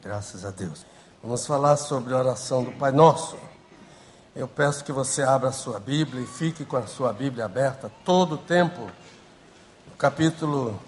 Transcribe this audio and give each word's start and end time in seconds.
Graças 0.00 0.44
a 0.44 0.50
Deus. 0.50 0.86
Vamos 1.20 1.44
falar 1.44 1.76
sobre 1.76 2.14
a 2.14 2.18
oração 2.18 2.62
do 2.62 2.70
Pai 2.70 2.92
Nosso. 2.92 3.36
Eu 4.34 4.46
peço 4.46 4.84
que 4.84 4.92
você 4.92 5.22
abra 5.22 5.48
a 5.48 5.52
sua 5.52 5.80
Bíblia 5.80 6.22
e 6.22 6.26
fique 6.26 6.64
com 6.64 6.76
a 6.76 6.86
sua 6.86 7.12
Bíblia 7.12 7.46
aberta 7.46 7.90
todo 8.04 8.36
o 8.36 8.38
tempo. 8.38 8.88
O 9.92 9.96
capítulo 9.96 10.78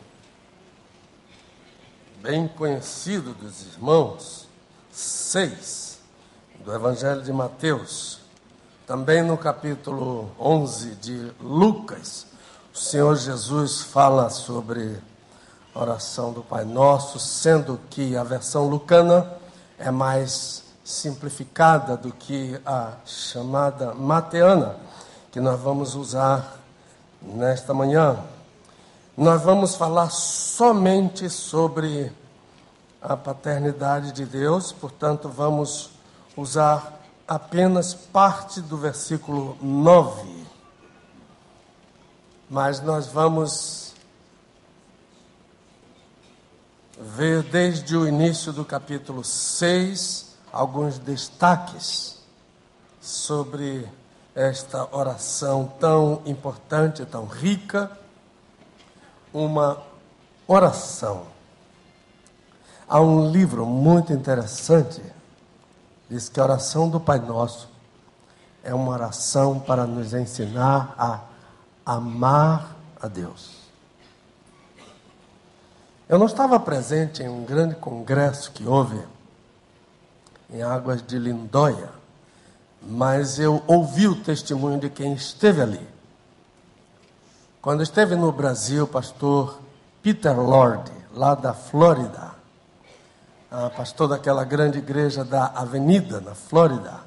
bem 2.22 2.46
conhecido 2.46 3.34
dos 3.34 3.62
irmãos, 3.74 4.46
6 4.92 5.98
do 6.64 6.72
Evangelho 6.72 7.22
de 7.22 7.32
Mateus. 7.32 8.20
Também 8.86 9.24
no 9.24 9.36
capítulo 9.36 10.30
11 10.38 10.94
de 10.94 11.32
Lucas, 11.40 12.26
o 12.72 12.78
Senhor 12.78 13.16
Jesus 13.16 13.80
fala 13.80 14.30
sobre 14.30 15.09
oração 15.74 16.32
do 16.32 16.42
Pai 16.42 16.64
Nosso, 16.64 17.18
sendo 17.18 17.80
que 17.90 18.16
a 18.16 18.24
versão 18.24 18.68
lucana 18.68 19.30
é 19.78 19.90
mais 19.90 20.64
simplificada 20.84 21.96
do 21.96 22.12
que 22.12 22.60
a 22.66 22.92
chamada 23.04 23.94
mateana, 23.94 24.76
que 25.30 25.40
nós 25.40 25.60
vamos 25.60 25.94
usar 25.94 26.56
nesta 27.22 27.72
manhã. 27.72 28.18
Nós 29.16 29.42
vamos 29.42 29.74
falar 29.74 30.10
somente 30.10 31.28
sobre 31.28 32.12
a 33.00 33.16
paternidade 33.16 34.12
de 34.12 34.24
Deus, 34.24 34.72
portanto, 34.72 35.28
vamos 35.28 35.90
usar 36.36 37.00
apenas 37.26 37.94
parte 37.94 38.60
do 38.60 38.76
versículo 38.76 39.56
9 39.62 40.40
mas 42.50 42.80
nós 42.80 43.06
vamos 43.06 43.89
ver 47.00 47.42
desde 47.42 47.96
o 47.96 48.06
início 48.06 48.52
do 48.52 48.62
capítulo 48.62 49.24
6 49.24 50.36
alguns 50.52 50.98
destaques 50.98 52.18
sobre 53.00 53.88
esta 54.34 54.86
oração 54.94 55.72
tão 55.80 56.20
importante, 56.26 57.06
tão 57.06 57.24
rica, 57.24 57.90
uma 59.32 59.82
oração. 60.46 61.26
Há 62.86 63.00
um 63.00 63.30
livro 63.30 63.64
muito 63.64 64.12
interessante, 64.12 65.00
diz 66.08 66.28
que 66.28 66.38
a 66.38 66.44
oração 66.44 66.90
do 66.90 67.00
Pai 67.00 67.18
Nosso 67.18 67.70
é 68.62 68.74
uma 68.74 68.92
oração 68.92 69.58
para 69.58 69.86
nos 69.86 70.12
ensinar 70.12 70.94
a 70.98 71.20
amar 71.86 72.76
a 73.00 73.08
Deus. 73.08 73.59
Eu 76.10 76.18
não 76.18 76.26
estava 76.26 76.58
presente 76.58 77.22
em 77.22 77.28
um 77.28 77.44
grande 77.44 77.76
congresso 77.76 78.50
que 78.50 78.66
houve 78.66 79.00
em 80.52 80.60
Águas 80.60 81.00
de 81.06 81.16
Lindóia, 81.16 81.88
mas 82.82 83.38
eu 83.38 83.62
ouvi 83.68 84.08
o 84.08 84.20
testemunho 84.20 84.80
de 84.80 84.90
quem 84.90 85.12
esteve 85.12 85.62
ali. 85.62 85.88
Quando 87.62 87.84
esteve 87.84 88.16
no 88.16 88.32
Brasil, 88.32 88.82
o 88.82 88.88
pastor 88.88 89.60
Peter 90.02 90.36
Lord, 90.36 90.90
lá 91.14 91.36
da 91.36 91.54
Flórida, 91.54 92.32
pastor 93.76 94.08
daquela 94.08 94.42
grande 94.42 94.78
igreja 94.78 95.24
da 95.24 95.46
Avenida, 95.54 96.20
na 96.20 96.34
Flórida, 96.34 97.02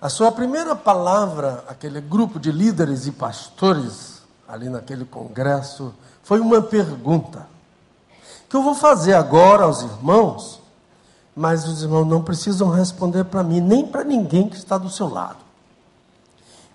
a 0.00 0.08
sua 0.08 0.32
primeira 0.32 0.74
palavra, 0.74 1.62
aquele 1.68 2.00
grupo 2.00 2.40
de 2.40 2.50
líderes 2.50 3.06
e 3.06 3.12
pastores, 3.12 4.20
ali 4.48 4.68
naquele 4.68 5.04
congresso, 5.04 5.94
foi 6.24 6.40
uma 6.40 6.60
pergunta. 6.60 7.46
Que 8.48 8.56
eu 8.56 8.62
vou 8.62 8.74
fazer 8.74 9.14
agora 9.14 9.64
aos 9.64 9.82
irmãos, 9.82 10.60
mas 11.36 11.66
os 11.68 11.82
irmãos 11.82 12.06
não 12.06 12.22
precisam 12.22 12.70
responder 12.70 13.24
para 13.24 13.42
mim, 13.42 13.60
nem 13.60 13.86
para 13.86 14.02
ninguém 14.02 14.48
que 14.48 14.56
está 14.56 14.78
do 14.78 14.90
seu 14.90 15.08
lado. 15.08 15.38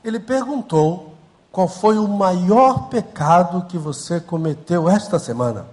Ele 0.03 0.19
perguntou 0.19 1.15
qual 1.51 1.67
foi 1.67 1.97
o 1.97 2.07
maior 2.07 2.89
pecado 2.89 3.65
que 3.67 3.77
você 3.77 4.19
cometeu 4.19 4.87
esta 4.87 5.17
semana. 5.17 5.65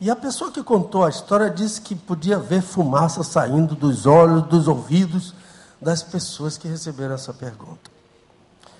E 0.00 0.10
a 0.10 0.16
pessoa 0.16 0.50
que 0.50 0.62
contou 0.62 1.04
a 1.04 1.10
história 1.10 1.50
disse 1.50 1.80
que 1.80 1.94
podia 1.94 2.38
ver 2.38 2.62
fumaça 2.62 3.22
saindo 3.22 3.74
dos 3.74 4.06
olhos, 4.06 4.42
dos 4.44 4.68
ouvidos 4.68 5.34
das 5.80 6.02
pessoas 6.02 6.58
que 6.58 6.68
receberam 6.68 7.14
essa 7.14 7.32
pergunta. 7.32 7.90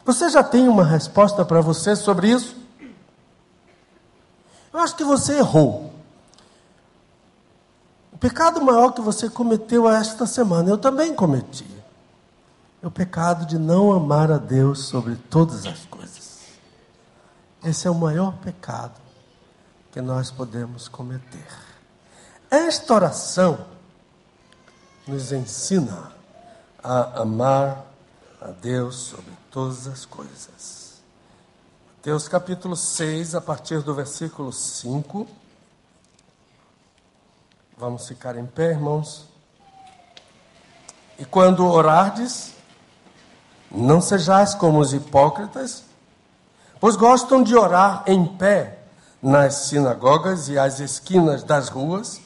Você 0.04 0.28
já 0.28 0.42
tem 0.42 0.68
uma 0.68 0.84
resposta 0.84 1.44
para 1.44 1.60
você 1.60 1.94
sobre 1.94 2.30
isso? 2.30 2.56
Eu 4.72 4.80
acho 4.80 4.96
que 4.96 5.04
você 5.04 5.38
errou. 5.38 5.92
O 8.12 8.18
pecado 8.18 8.60
maior 8.62 8.92
que 8.92 9.00
você 9.00 9.28
cometeu 9.28 9.88
esta 9.88 10.26
semana, 10.26 10.70
eu 10.70 10.78
também 10.78 11.14
cometi. 11.14 11.66
É 12.82 12.86
o 12.86 12.90
pecado 12.90 13.44
de 13.44 13.58
não 13.58 13.92
amar 13.92 14.30
a 14.30 14.38
Deus 14.38 14.86
sobre 14.86 15.16
todas 15.16 15.66
as 15.66 15.84
coisas. 15.86 16.40
Esse 17.62 17.86
é 17.86 17.90
o 17.90 17.94
maior 17.94 18.36
pecado 18.38 18.98
que 19.92 20.00
nós 20.00 20.30
podemos 20.30 20.88
cometer. 20.88 21.46
Esta 22.50 22.94
oração 22.94 23.66
nos 25.06 25.32
ensina 25.32 26.12
a 26.82 27.20
amar 27.20 27.84
a 28.40 28.46
Deus 28.46 28.96
sobre 28.96 29.32
todas 29.50 29.86
as 29.86 30.06
coisas. 30.06 30.79
Mateus 32.00 32.26
capítulo 32.28 32.76
6, 32.76 33.34
a 33.34 33.42
partir 33.42 33.82
do 33.82 33.92
versículo 33.92 34.50
5. 34.50 35.28
Vamos 37.76 38.08
ficar 38.08 38.38
em 38.38 38.46
pé, 38.46 38.70
irmãos. 38.70 39.26
E 41.18 41.26
quando 41.26 41.62
orardes, 41.66 42.54
não 43.70 44.00
sejais 44.00 44.54
como 44.54 44.78
os 44.78 44.94
hipócritas, 44.94 45.84
pois 46.80 46.96
gostam 46.96 47.42
de 47.42 47.54
orar 47.54 48.02
em 48.06 48.24
pé 48.24 48.78
nas 49.20 49.66
sinagogas 49.66 50.48
e 50.48 50.58
às 50.58 50.80
esquinas 50.80 51.42
das 51.42 51.68
ruas, 51.68 52.18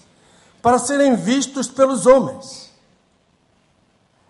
para 0.63 0.79
serem 0.79 1.17
vistos 1.17 1.67
pelos 1.67 2.07
homens. 2.07 2.71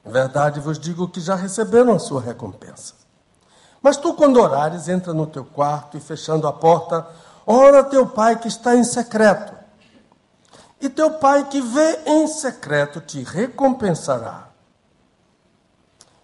Em 0.07 0.11
verdade 0.11 0.59
vos 0.59 0.79
digo 0.79 1.07
que 1.07 1.21
já 1.21 1.35
receberam 1.35 1.95
a 1.95 1.99
sua 1.99 2.23
recompensa. 2.23 3.04
Mas 3.85 3.99
tu, 3.99 4.15
quando 4.15 4.41
orares, 4.41 4.89
entra 4.89 5.13
no 5.13 5.27
teu 5.27 5.45
quarto 5.45 5.99
e, 5.99 6.01
fechando 6.01 6.49
a 6.49 6.53
porta, 6.55 7.07
ora 7.47 7.85
teu 7.85 8.07
pai 8.07 8.39
que 8.39 8.49
está 8.49 8.75
em 8.75 8.83
secreto. 8.83 9.55
E 10.81 10.89
teu 10.89 11.19
pai 11.19 11.51
que 11.51 11.61
vê 11.61 12.01
em 12.07 12.27
secreto 12.27 12.99
te 13.03 13.23
recompensará. 13.23 14.49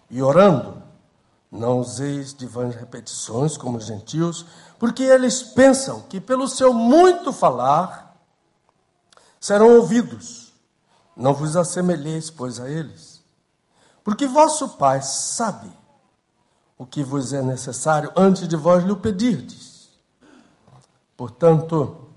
E 0.09 0.23
orando, 0.23 0.83
não 1.53 1.81
useis 1.81 2.33
de 2.33 2.47
vãs 2.47 2.75
repetições 2.75 3.59
como 3.59 3.77
os 3.77 3.85
gentios, 3.85 4.47
porque 4.79 5.03
eles 5.03 5.43
pensam 5.43 6.01
que 6.09 6.19
pelo 6.19 6.49
seu 6.49 6.73
muito 6.73 7.31
falar 7.31 8.17
serão 9.39 9.77
ouvidos. 9.77 10.55
Não 11.15 11.35
vos 11.35 11.59
assemelheis, 11.59 12.31
pois, 12.31 12.59
a 12.59 12.71
eles 12.71 13.11
porque 14.03 14.27
vosso 14.27 14.71
Pai 14.71 15.03
sabe 15.03 15.71
o 16.81 16.87
que 16.87 17.03
vos 17.03 17.35
é 17.35 17.43
necessário 17.43 18.11
antes 18.17 18.49
de 18.49 18.57
vós 18.57 18.83
lhe 18.83 18.91
o 18.91 18.97
pedirdes. 18.97 19.91
Portanto, 21.15 22.09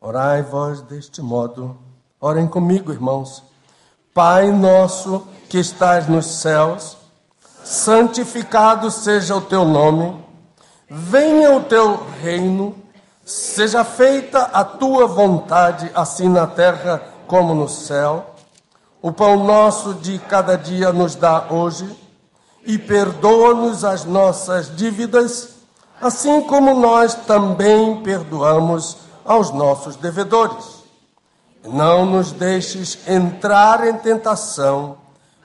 orai 0.00 0.40
vós 0.40 0.80
deste 0.82 1.20
modo. 1.20 1.76
Orem 2.20 2.46
comigo, 2.46 2.92
irmãos. 2.92 3.42
Pai 4.14 4.52
nosso 4.52 5.26
que 5.48 5.58
estás 5.58 6.06
nos 6.06 6.26
céus, 6.26 6.96
santificado 7.64 8.88
seja 8.88 9.34
o 9.34 9.40
teu 9.40 9.64
nome. 9.64 10.16
Venha 10.88 11.56
o 11.56 11.64
teu 11.64 12.06
reino. 12.20 12.76
Seja 13.24 13.82
feita 13.82 14.42
a 14.42 14.64
tua 14.64 15.08
vontade, 15.08 15.90
assim 15.92 16.28
na 16.28 16.46
terra 16.46 17.02
como 17.26 17.52
no 17.52 17.68
céu. 17.68 18.32
O 19.02 19.10
pão 19.10 19.42
nosso 19.42 19.92
de 19.94 20.20
cada 20.20 20.56
dia 20.56 20.92
nos 20.92 21.16
dá 21.16 21.48
hoje 21.50 22.00
e 22.64 22.78
perdoa-nos 22.78 23.84
as 23.84 24.04
nossas 24.04 24.74
dívidas, 24.74 25.56
assim 26.00 26.42
como 26.42 26.74
nós 26.74 27.14
também 27.14 28.02
perdoamos 28.02 28.98
aos 29.24 29.50
nossos 29.50 29.96
devedores. 29.96 30.82
Não 31.64 32.04
nos 32.04 32.32
deixes 32.32 33.06
entrar 33.06 33.86
em 33.86 33.96
tentação, 33.96 34.98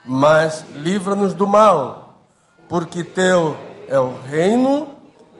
mas 0.04 0.64
livra-nos 0.74 1.34
do 1.34 1.46
mal, 1.46 2.14
porque 2.68 3.04
teu 3.04 3.56
é 3.88 3.98
o 3.98 4.20
reino 4.22 4.88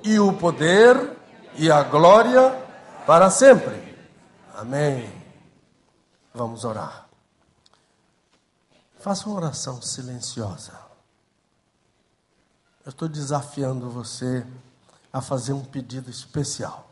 e 0.02 0.19
o 0.19 0.32
poder 0.32 1.16
e 1.56 1.70
a 1.70 1.82
glória 1.82 2.56
para 3.06 3.30
sempre. 3.30 3.96
Amém. 4.56 5.10
Vamos 6.32 6.64
orar. 6.64 7.08
Faça 9.00 9.28
uma 9.28 9.36
oração 9.36 9.80
silenciosa. 9.80 10.88
Eu 12.88 12.90
estou 12.90 13.06
desafiando 13.06 13.90
você 13.90 14.46
a 15.12 15.20
fazer 15.20 15.52
um 15.52 15.62
pedido 15.62 16.08
especial. 16.08 16.88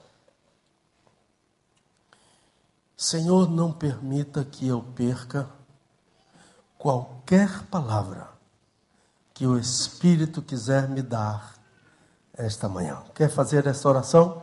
Senhor, 2.95 3.49
não 3.49 3.73
permita 3.73 4.45
que 4.45 4.69
eu 4.69 4.83
perca 4.83 5.49
qualquer 6.77 7.63
palavra 7.69 8.29
que 9.33 9.47
o 9.47 9.59
Espírito 9.59 10.43
quiser 10.43 10.87
me 10.87 11.01
dar 11.01 11.55
esta 12.35 12.69
manhã. 12.69 13.03
Quer 13.15 13.31
fazer 13.31 13.67
essa 13.67 13.89
oração? 13.89 14.43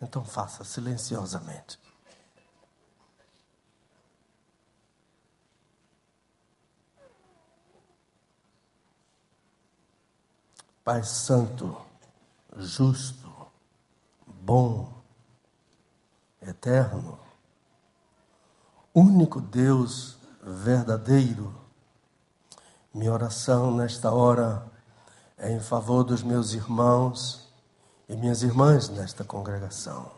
Então 0.00 0.24
faça 0.24 0.62
silenciosamente. 0.62 1.76
Pai 10.90 11.04
Santo, 11.04 11.80
justo, 12.56 13.30
bom, 14.26 14.92
eterno, 16.42 17.16
único 18.92 19.40
Deus 19.40 20.18
verdadeiro, 20.42 21.54
minha 22.92 23.12
oração 23.12 23.72
nesta 23.72 24.10
hora 24.10 24.66
é 25.38 25.52
em 25.52 25.60
favor 25.60 26.02
dos 26.02 26.24
meus 26.24 26.54
irmãos 26.54 27.48
e 28.08 28.16
minhas 28.16 28.42
irmãs 28.42 28.88
nesta 28.88 29.22
congregação, 29.22 30.10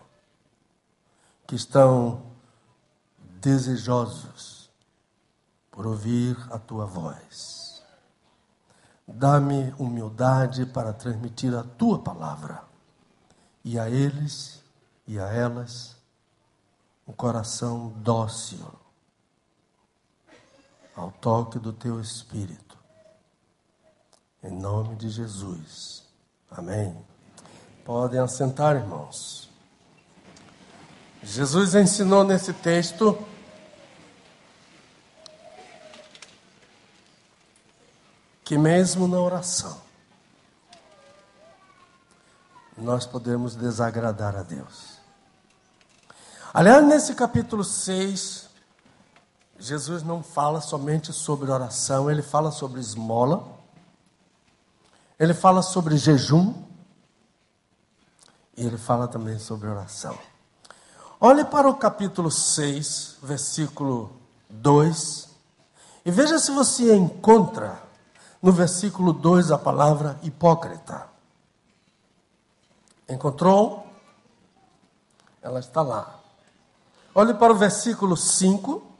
que 1.46 1.54
estão 1.54 2.32
desejosos 3.42 4.70
por 5.70 5.86
ouvir 5.86 6.34
a 6.50 6.58
tua 6.58 6.86
voz. 6.86 7.71
Dá-me 9.06 9.74
humildade 9.78 10.64
para 10.66 10.92
transmitir 10.92 11.54
a 11.54 11.62
tua 11.62 11.98
palavra 11.98 12.62
e 13.64 13.78
a 13.78 13.88
eles 13.90 14.62
e 15.06 15.18
a 15.18 15.26
elas 15.26 15.96
um 17.06 17.12
coração 17.12 17.92
dócil 17.96 18.64
ao 20.94 21.10
toque 21.10 21.58
do 21.58 21.72
teu 21.72 22.00
espírito. 22.00 22.78
Em 24.42 24.50
nome 24.50 24.96
de 24.96 25.08
Jesus. 25.08 26.04
Amém. 26.50 26.96
Podem 27.84 28.20
assentar, 28.20 28.76
irmãos. 28.76 29.48
Jesus 31.22 31.74
ensinou 31.74 32.24
nesse 32.24 32.52
texto 32.52 33.16
que, 38.52 38.58
mesmo 38.58 39.08
na 39.08 39.18
oração, 39.18 39.80
nós 42.76 43.06
podemos 43.06 43.54
desagradar 43.54 44.36
a 44.36 44.42
Deus. 44.42 44.98
Aliás, 46.52 46.84
nesse 46.84 47.14
capítulo 47.14 47.64
6, 47.64 48.50
Jesus 49.58 50.02
não 50.02 50.22
fala 50.22 50.60
somente 50.60 51.14
sobre 51.14 51.50
oração, 51.50 52.10
ele 52.10 52.20
fala 52.20 52.50
sobre 52.50 52.78
esmola, 52.78 53.42
ele 55.18 55.32
fala 55.32 55.62
sobre 55.62 55.96
jejum, 55.96 56.52
e 58.54 58.66
ele 58.66 58.76
fala 58.76 59.08
também 59.08 59.38
sobre 59.38 59.66
oração. 59.66 60.18
Olhe 61.18 61.42
para 61.46 61.70
o 61.70 61.74
capítulo 61.74 62.30
6, 62.30 63.16
versículo 63.22 64.12
2, 64.50 65.30
e 66.04 66.10
veja 66.10 66.38
se 66.38 66.50
você 66.50 66.94
encontra 66.94 67.90
no 68.42 68.50
versículo 68.50 69.12
2 69.12 69.52
a 69.52 69.58
palavra 69.58 70.18
hipócrita. 70.22 71.08
Encontrou? 73.08 73.86
Ela 75.40 75.60
está 75.60 75.80
lá. 75.80 76.18
Olhe 77.14 77.34
para 77.34 77.52
o 77.52 77.56
versículo 77.56 78.16
5. 78.16 78.90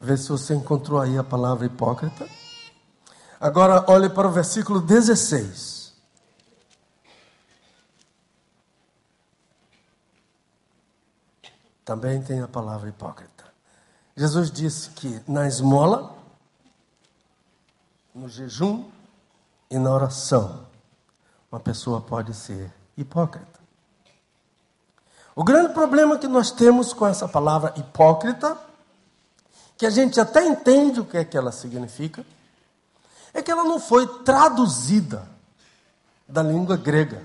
Vê 0.00 0.16
se 0.16 0.28
você 0.28 0.54
encontrou 0.54 1.00
aí 1.00 1.18
a 1.18 1.24
palavra 1.24 1.66
hipócrita. 1.66 2.26
Agora 3.38 3.84
olhe 3.90 4.08
para 4.08 4.28
o 4.28 4.30
versículo 4.30 4.80
16. 4.80 5.92
Também 11.84 12.22
tem 12.22 12.40
a 12.40 12.48
palavra 12.48 12.88
hipócrita. 12.88 13.35
Jesus 14.16 14.50
disse 14.50 14.90
que 14.90 15.20
na 15.28 15.46
esmola, 15.46 16.16
no 18.14 18.28
jejum 18.28 18.84
e 19.70 19.78
na 19.78 19.92
oração, 19.92 20.66
uma 21.52 21.60
pessoa 21.60 22.00
pode 22.00 22.32
ser 22.32 22.72
hipócrita. 22.96 23.60
O 25.34 25.44
grande 25.44 25.74
problema 25.74 26.18
que 26.18 26.26
nós 26.26 26.50
temos 26.50 26.94
com 26.94 27.06
essa 27.06 27.28
palavra 27.28 27.74
hipócrita 27.76 28.56
que 29.76 29.84
a 29.84 29.90
gente 29.90 30.18
até 30.18 30.42
entende 30.42 31.00
o 31.00 31.04
que 31.04 31.18
é 31.18 31.24
que 31.24 31.36
ela 31.36 31.52
significa, 31.52 32.24
é 33.34 33.42
que 33.42 33.50
ela 33.50 33.64
não 33.64 33.78
foi 33.78 34.06
traduzida 34.24 35.28
da 36.26 36.42
língua 36.42 36.76
grega 36.78 37.22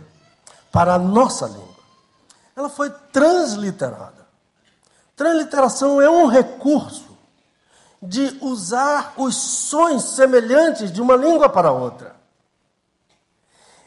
para 0.71 0.95
a 0.95 0.99
nossa 0.99 1.47
língua. 1.47 1.71
Ela 2.53 2.69
foi 2.69 2.89
transliterada. 2.89 4.20
Transliteração 5.21 6.01
é 6.01 6.09
um 6.09 6.25
recurso 6.25 7.15
de 8.01 8.39
usar 8.41 9.13
os 9.17 9.35
sons 9.35 10.15
semelhantes 10.15 10.91
de 10.91 10.99
uma 10.99 11.15
língua 11.15 11.47
para 11.47 11.71
outra. 11.71 12.15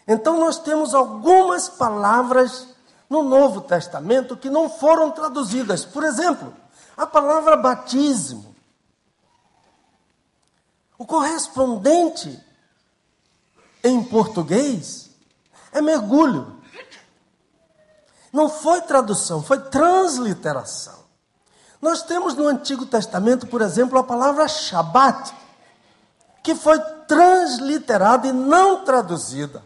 Então 0.06 0.38
nós 0.38 0.60
temos 0.60 0.94
algumas 0.94 1.69
palavras 1.69 2.69
no 3.10 3.25
Novo 3.25 3.62
Testamento 3.62 4.36
que 4.36 4.48
não 4.48 4.70
foram 4.70 5.10
traduzidas. 5.10 5.84
Por 5.84 6.04
exemplo, 6.04 6.54
a 6.96 7.04
palavra 7.04 7.56
batismo 7.56 8.54
o 10.96 11.04
correspondente 11.04 12.40
em 13.82 14.04
português 14.04 15.10
é 15.72 15.82
mergulho. 15.82 16.62
Não 18.32 18.48
foi 18.48 18.82
tradução, 18.82 19.42
foi 19.42 19.58
transliteração. 19.69 21.02
Nós 21.84 22.00
temos 22.00 22.34
no 22.34 22.48
Antigo 22.48 22.86
Testamento, 22.86 23.46
por 23.46 23.60
exemplo, 23.60 23.98
a 23.98 24.02
palavra 24.02 24.48
Shabat, 24.48 25.34
que 26.42 26.54
foi 26.54 26.81
transliterada 27.06 28.26
e 28.26 28.32
não 28.32 28.86
traduzida. 28.86 29.62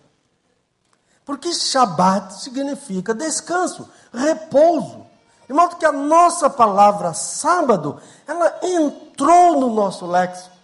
Porque 1.24 1.54
Shabat 1.54 2.34
significa 2.34 3.14
descanso, 3.14 3.88
repouso. 4.12 5.06
De 5.46 5.52
modo 5.52 5.76
que 5.76 5.86
a 5.86 5.92
nossa 5.92 6.50
palavra 6.50 7.14
sábado, 7.14 8.02
ela 8.26 8.52
entrou 8.64 9.60
no 9.60 9.72
nosso 9.72 10.04
léxico 10.04 10.56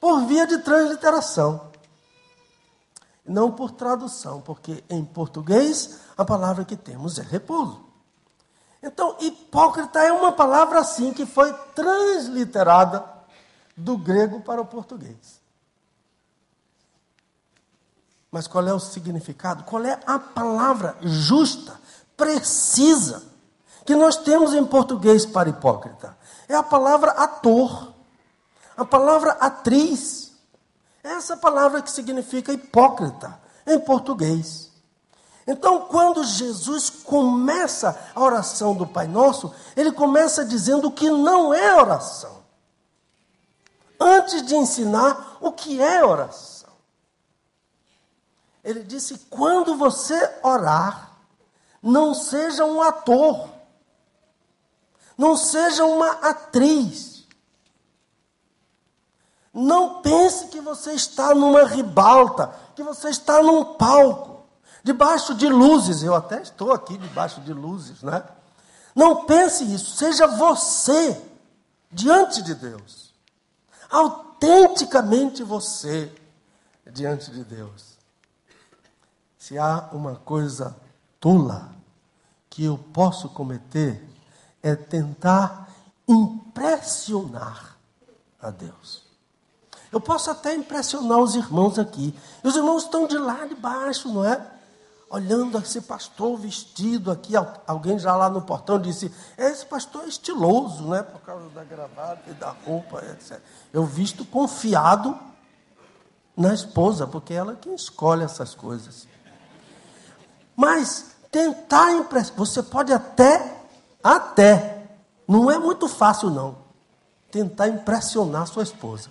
por 0.00 0.26
via 0.26 0.46
de 0.46 0.58
transliteração. 0.58 1.72
Não 3.26 3.50
por 3.50 3.72
tradução, 3.72 4.40
porque 4.40 4.84
em 4.88 5.04
português 5.04 5.98
a 6.16 6.24
palavra 6.24 6.64
que 6.64 6.76
temos 6.76 7.18
é 7.18 7.22
repouso. 7.22 7.87
Então, 8.82 9.16
hipócrita 9.20 10.00
é 10.00 10.12
uma 10.12 10.32
palavra 10.32 10.78
assim 10.78 11.12
que 11.12 11.26
foi 11.26 11.52
transliterada 11.74 13.04
do 13.76 13.96
grego 13.96 14.40
para 14.40 14.60
o 14.60 14.66
português. 14.66 15.38
Mas 18.30 18.46
qual 18.46 18.66
é 18.66 18.72
o 18.72 18.78
significado? 18.78 19.64
Qual 19.64 19.84
é 19.84 19.98
a 20.06 20.18
palavra 20.18 20.96
justa, 21.00 21.80
precisa, 22.16 23.22
que 23.86 23.94
nós 23.94 24.16
temos 24.18 24.52
em 24.52 24.64
português 24.64 25.24
para 25.24 25.48
hipócrita? 25.48 26.16
É 26.48 26.54
a 26.54 26.62
palavra 26.62 27.12
ator. 27.12 27.94
A 28.76 28.84
palavra 28.84 29.32
atriz 29.32 30.32
é 31.02 31.08
essa 31.08 31.36
palavra 31.36 31.82
que 31.82 31.90
significa 31.90 32.52
hipócrita 32.52 33.40
em 33.66 33.78
português. 33.80 34.67
Então, 35.50 35.86
quando 35.86 36.22
Jesus 36.22 36.90
começa 36.90 37.98
a 38.14 38.20
oração 38.20 38.74
do 38.74 38.86
Pai 38.86 39.06
Nosso, 39.08 39.50
ele 39.74 39.90
começa 39.90 40.44
dizendo 40.44 40.88
o 40.88 40.92
que 40.92 41.08
não 41.08 41.54
é 41.54 41.74
oração. 41.74 42.44
Antes 43.98 44.44
de 44.44 44.54
ensinar 44.54 45.38
o 45.40 45.50
que 45.50 45.80
é 45.80 46.04
oração. 46.04 46.68
Ele 48.62 48.82
disse: 48.82 49.18
quando 49.30 49.74
você 49.74 50.38
orar, 50.42 51.12
não 51.82 52.12
seja 52.12 52.66
um 52.66 52.82
ator, 52.82 53.48
não 55.16 55.34
seja 55.34 55.82
uma 55.86 56.10
atriz 56.28 57.18
não 59.58 60.02
pense 60.02 60.46
que 60.46 60.60
você 60.60 60.92
está 60.92 61.34
numa 61.34 61.64
ribalta, 61.64 62.54
que 62.76 62.82
você 62.82 63.08
está 63.08 63.42
num 63.42 63.74
palco, 63.74 64.27
debaixo 64.88 65.34
de 65.34 65.46
luzes. 65.50 66.02
Eu 66.02 66.14
até 66.14 66.40
estou 66.40 66.72
aqui 66.72 66.96
debaixo 66.96 67.42
de 67.42 67.52
luzes, 67.52 68.02
né? 68.02 68.24
Não 68.94 69.26
pense 69.26 69.62
isso, 69.62 69.96
seja 69.96 70.26
você 70.26 71.22
diante 71.92 72.42
de 72.42 72.54
Deus. 72.54 73.12
Autenticamente 73.90 75.42
você 75.42 76.10
diante 76.90 77.30
de 77.30 77.44
Deus. 77.44 77.98
Se 79.36 79.58
há 79.58 79.90
uma 79.92 80.16
coisa 80.16 80.74
tula 81.20 81.70
que 82.48 82.64
eu 82.64 82.78
posso 82.78 83.28
cometer 83.28 84.02
é 84.62 84.74
tentar 84.74 85.68
impressionar 86.08 87.76
a 88.40 88.50
Deus. 88.50 89.02
Eu 89.92 90.00
posso 90.00 90.30
até 90.30 90.54
impressionar 90.54 91.18
os 91.18 91.34
irmãos 91.34 91.78
aqui. 91.78 92.18
Os 92.42 92.56
irmãos 92.56 92.84
estão 92.84 93.06
de 93.06 93.18
lá 93.18 93.44
de 93.44 93.54
baixo, 93.54 94.08
não 94.08 94.24
é? 94.24 94.57
Olhando 95.10 95.58
esse 95.58 95.80
pastor 95.80 96.36
vestido 96.38 97.10
aqui. 97.10 97.32
Alguém 97.66 97.98
já 97.98 98.14
lá 98.14 98.28
no 98.28 98.42
portão 98.42 98.78
disse: 98.78 99.12
Esse 99.36 99.64
pastor 99.64 100.04
é 100.04 100.08
estiloso, 100.08 100.86
né? 100.88 101.02
Por 101.02 101.20
causa 101.20 101.48
da 101.50 101.64
gravata 101.64 102.22
e 102.28 102.34
da 102.34 102.50
roupa, 102.50 103.02
etc. 103.06 103.40
Eu 103.72 103.84
visto 103.84 104.24
confiado 104.24 105.18
na 106.36 106.52
esposa, 106.52 107.06
porque 107.06 107.32
ela 107.32 107.52
é 107.52 107.56
quem 107.56 107.74
escolhe 107.74 108.22
essas 108.22 108.54
coisas. 108.54 109.08
Mas 110.54 111.12
tentar 111.30 111.92
impressionar, 111.92 112.38
você 112.38 112.62
pode 112.62 112.92
até, 112.92 113.62
até, 114.02 114.88
não 115.26 115.50
é 115.50 115.58
muito 115.58 115.88
fácil 115.88 116.30
não, 116.30 116.58
tentar 117.30 117.68
impressionar 117.68 118.46
sua 118.46 118.62
esposa. 118.62 119.10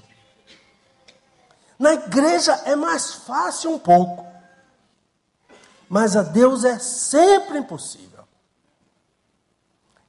Na 1.79 1.93
igreja 1.93 2.53
é 2.65 2.75
mais 2.75 3.13
fácil 3.13 3.71
um 3.71 3.79
pouco. 3.79 4.26
Mas 5.89 6.15
a 6.15 6.23
Deus 6.23 6.63
é 6.63 6.79
sempre 6.79 7.59
impossível. 7.59 8.25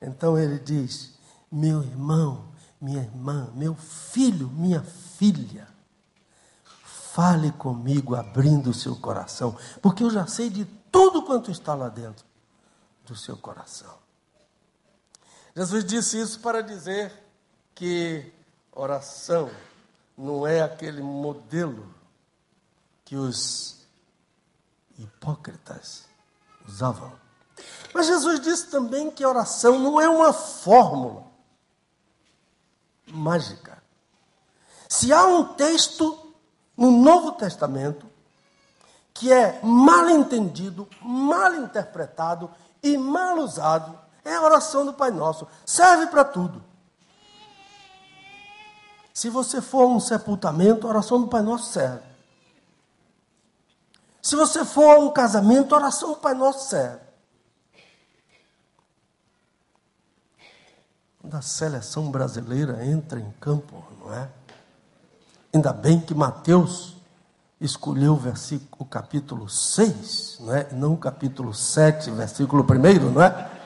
Então 0.01 0.39
ele 0.39 0.59
diz: 0.59 1.15
meu 1.51 1.83
irmão, 1.83 2.45
minha 2.81 3.03
irmã, 3.03 3.51
meu 3.55 3.75
filho, 3.75 4.49
minha 4.49 4.83
filha, 4.83 5.69
fale 6.83 7.51
comigo 7.53 8.15
abrindo 8.15 8.71
o 8.71 8.75
seu 8.75 8.95
coração, 8.97 9.57
porque 9.83 10.03
eu 10.03 10.11
já 10.11 10.27
sei 10.27 10.51
de 10.51 10.65
tudo 10.91 11.23
quanto 11.23 11.51
está 11.51 11.75
lá 11.75 11.89
dentro 11.89 12.25
do 13.05 13.17
seu 13.17 13.37
coração. 13.37 13.97
Jesus 15.55 15.85
disse 15.85 16.21
isso 16.21 16.41
para 16.41 16.63
dizer 16.63 17.13
que 17.75 18.33
oração 18.73 19.51
não 20.17 20.47
é 20.47 20.63
aquele 20.63 21.03
modelo 21.03 21.93
que 23.05 23.17
os 23.17 23.78
hipócritas 24.99 26.05
usavam. 26.67 27.13
Mas 27.95 28.07
Jesus 28.07 28.41
disse 28.41 28.67
também 28.67 29.11
que 29.11 29.25
a 29.25 29.29
oração 29.29 29.79
não 29.79 30.01
é 30.01 30.09
uma 30.09 30.33
fórmula 30.33 31.27
mágica. 33.07 33.83
Se 34.89 35.13
há 35.13 35.25
um 35.27 35.45
texto 35.55 36.35
no 36.77 36.91
Novo 36.91 37.33
Testamento 37.33 38.07
que 39.13 39.33
é 39.33 39.59
mal 39.63 40.09
entendido, 40.11 40.89
mal 41.03 41.55
interpretado 41.55 42.51
e 42.83 42.97
mal 42.97 43.39
usado, 43.39 43.99
é 44.25 44.35
a 44.35 44.43
oração 44.43 44.87
do 44.87 44.93
Pai 44.93 45.11
Nosso. 45.11 45.49
Serve 45.67 46.07
para 46.07 46.25
tudo. 46.25 46.63
Se 49.13 49.29
você 49.29 49.61
for 49.61 49.83
a 49.83 49.87
um 49.87 49.99
sepultamento, 49.99 50.87
a 50.87 50.91
oração 50.91 51.21
do 51.21 51.27
Pai 51.27 51.43
Nosso 51.43 51.73
serve. 51.73 52.08
Se 54.21 54.37
você 54.37 54.65
for 54.65 54.97
a 54.97 54.99
um 54.99 55.11
casamento, 55.11 55.75
a 55.75 55.79
oração 55.79 56.11
do 56.11 56.17
Pai 56.17 56.35
Nosso 56.35 56.69
serve. 56.69 57.01
Quando 61.21 61.35
a 61.37 61.43
seleção 61.43 62.11
brasileira 62.11 62.85
entra 62.85 63.19
em 63.19 63.31
campo, 63.41 63.85
não 64.01 64.15
é? 64.15 64.29
Ainda 65.53 65.73
bem 65.73 66.01
que 66.01 66.15
Mateus 66.15 66.97
escolheu 67.61 68.13
o 68.13 68.17
versículo, 68.17 68.69
o 68.79 68.85
capítulo 68.85 69.49
6, 69.49 70.39
não 70.41 70.55
é? 70.55 70.69
Não 70.73 70.93
o 70.95 70.99
capítulo 70.99 71.55
7, 71.55 72.11
versículo 72.11 72.65
1, 72.65 73.11
não 73.11 73.23
é? 73.23 73.59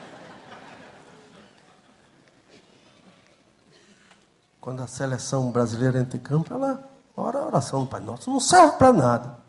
quando 4.63 4.81
a 4.81 4.87
seleção 4.87 5.51
brasileira 5.51 5.99
entra 5.99 6.17
em 6.17 6.21
campo, 6.21 6.55
ela 6.55 6.89
ora 7.17 7.41
a 7.41 7.47
oração 7.47 7.81
do 7.81 7.89
Pai 7.89 8.01
Nosso. 8.01 8.31
Não 8.31 8.39
serve 8.39 8.77
para 8.79 8.93
nada. 8.93 9.42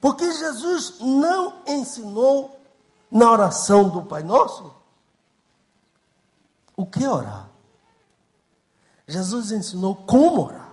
Porque 0.00 0.30
Jesus 0.32 0.94
não 1.00 1.62
ensinou 1.66 2.58
na 3.10 3.30
oração 3.30 3.88
do 3.88 4.02
Pai 4.02 4.22
Nosso 4.22 4.74
o 6.76 6.86
que 6.86 7.06
orar. 7.06 7.48
Jesus 9.06 9.52
ensinou 9.52 9.94
como 9.94 10.46
orar. 10.46 10.70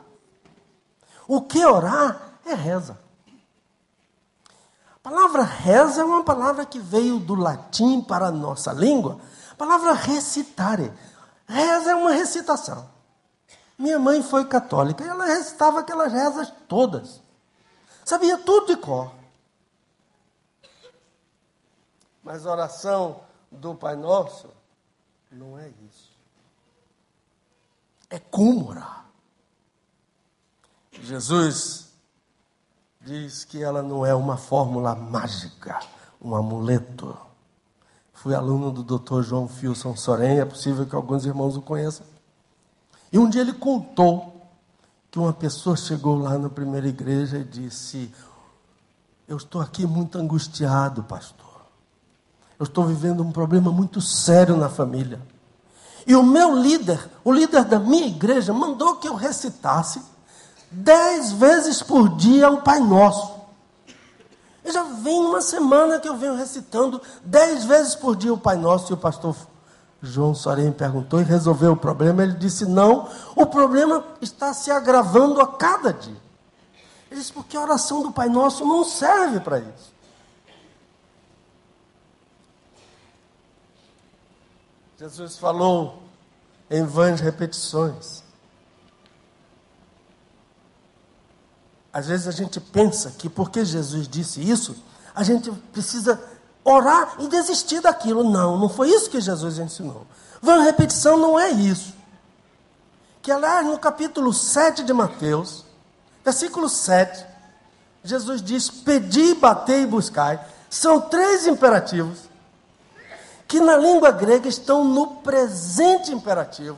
O 1.27 1.41
que 1.41 1.65
orar 1.65 2.39
é 2.45 2.53
reza. 2.53 2.97
A 4.95 4.99
palavra 5.09 5.43
reza 5.43 6.01
é 6.01 6.05
uma 6.05 6.23
palavra 6.23 6.65
que 6.65 6.79
veio 6.79 7.19
do 7.19 7.35
latim 7.35 8.01
para 8.01 8.27
a 8.27 8.31
nossa 8.31 8.71
língua. 8.71 9.19
A 9.51 9.55
palavra 9.55 9.93
recitare. 9.93 10.93
Reza 11.45 11.91
é 11.91 11.95
uma 11.95 12.11
recitação. 12.11 12.87
Minha 13.77 13.99
mãe 13.99 14.23
foi 14.23 14.45
católica 14.45 15.03
e 15.03 15.07
ela 15.07 15.25
recitava 15.25 15.81
aquelas 15.81 16.11
rezas 16.11 16.51
todas. 16.67 17.21
Sabia 18.07 18.37
tudo 18.37 18.67
de 18.67 18.77
cor. 18.77 19.11
Mas 22.23 22.45
a 22.45 22.51
oração 22.53 23.19
do 23.51 23.75
Pai 23.75 23.97
Nosso 23.97 24.47
não 25.29 25.59
é 25.59 25.67
isso. 25.89 26.09
É 28.09 28.17
como 28.17 28.69
orar. 28.69 29.07
Jesus 30.93 31.89
diz 33.01 33.43
que 33.43 33.61
ela 33.61 33.83
não 33.83 34.05
é 34.05 34.15
uma 34.15 34.37
fórmula 34.37 34.95
mágica, 34.95 35.77
um 36.21 36.33
amuleto 36.33 37.17
Fui 38.13 38.33
aluno 38.33 38.71
do 38.71 38.83
Dr. 38.83 39.21
João 39.21 39.49
Filson 39.49 39.97
Soren, 39.97 40.39
é 40.39 40.45
possível 40.45 40.85
que 40.85 40.95
alguns 40.95 41.25
irmãos 41.25 41.57
o 41.57 41.61
conheçam. 41.61 42.05
E 43.11 43.19
um 43.19 43.29
dia 43.29 43.41
ele 43.41 43.53
contou 43.53 44.36
que 45.09 45.19
uma 45.19 45.33
pessoa 45.33 45.75
chegou 45.75 46.17
lá 46.17 46.37
na 46.37 46.49
primeira 46.49 46.87
igreja 46.87 47.37
e 47.37 47.43
disse: 47.43 48.13
Eu 49.27 49.37
estou 49.37 49.61
aqui 49.61 49.85
muito 49.85 50.17
angustiado, 50.17 51.03
pastor. 51.03 51.45
Eu 52.59 52.65
estou 52.65 52.85
vivendo 52.85 53.23
um 53.23 53.31
problema 53.31 53.71
muito 53.71 54.01
sério 54.01 54.57
na 54.57 54.69
família. 54.69 55.21
E 56.05 56.15
o 56.15 56.23
meu 56.23 56.55
líder, 56.55 56.99
o 57.23 57.31
líder 57.31 57.65
da 57.65 57.79
minha 57.79 58.07
igreja, 58.07 58.53
mandou 58.53 58.95
que 58.95 59.07
eu 59.07 59.15
recitasse 59.15 60.01
dez 60.71 61.31
vezes 61.33 61.83
por 61.83 62.15
dia 62.15 62.49
o 62.49 62.61
Pai 62.61 62.79
Nosso. 62.79 63.37
Eu 64.63 64.73
já 64.73 64.83
vem 64.83 65.19
uma 65.19 65.41
semana 65.41 65.99
que 65.99 66.07
eu 66.07 66.17
venho 66.17 66.35
recitando 66.35 67.01
dez 67.23 67.63
vezes 67.65 67.95
por 67.95 68.15
dia 68.15 68.33
o 68.33 68.37
Pai 68.37 68.57
Nosso 68.57 68.91
e 68.91 68.95
o 68.95 68.97
pastor 68.97 69.35
João 70.01 70.35
Soren 70.35 70.71
perguntou 70.71 71.19
e 71.19 71.23
resolveu 71.23 71.71
o 71.71 71.77
problema. 71.77 72.23
Ele 72.23 72.33
disse: 72.33 72.65
Não, 72.65 73.09
o 73.35 73.45
problema 73.45 74.05
está 74.21 74.53
se 74.53 74.69
agravando 74.69 75.41
a 75.41 75.47
cada 75.47 75.91
dia. 75.91 76.21
Ele 77.09 77.19
disse: 77.19 77.33
Porque 77.33 77.57
a 77.57 77.61
oração 77.61 78.03
do 78.03 78.11
Pai 78.11 78.29
Nosso 78.29 78.65
não 78.65 78.83
serve 78.83 79.39
para 79.39 79.59
isso. 79.59 79.97
Jesus 84.99 85.37
falou 85.37 86.01
em 86.69 86.83
vãs 86.83 87.21
repetições. 87.21 88.23
Às 91.93 92.07
vezes 92.07 92.27
a 92.27 92.31
gente 92.31 92.59
pensa 92.59 93.11
que 93.11 93.29
porque 93.29 93.63
Jesus 93.65 94.07
disse 94.07 94.41
isso, 94.41 94.75
a 95.15 95.23
gente 95.23 95.51
precisa 95.71 96.19
orar 96.67 97.15
e 97.19 97.27
desistir 97.27 97.79
daquilo. 97.79 98.29
Não, 98.29 98.57
não 98.57 98.67
foi 98.67 98.89
isso 98.89 99.09
que 99.09 99.21
Jesus 99.21 99.57
ensinou. 99.57 100.05
Vã 100.41 100.61
repetição 100.61 101.17
não 101.17 101.39
é 101.39 101.49
isso. 101.49 101.93
Que 103.21 103.31
aliás, 103.31 103.65
no 103.65 103.79
capítulo 103.79 104.33
7 104.33 104.83
de 104.83 104.93
Mateus, 104.93 105.65
versículo 106.23 106.67
7, 106.67 107.25
Jesus 108.03 108.41
diz: 108.41 108.69
Pedi, 108.69 109.33
batei 109.33 109.83
e 109.83 109.87
buscai. 109.87 110.39
São 110.69 110.99
três 110.99 111.47
imperativos 111.47 112.19
que 113.47 113.61
na 113.61 113.77
língua 113.77 114.11
grega 114.11 114.49
estão 114.49 114.83
no 114.83 115.07
presente 115.07 116.11
imperativo. 116.11 116.77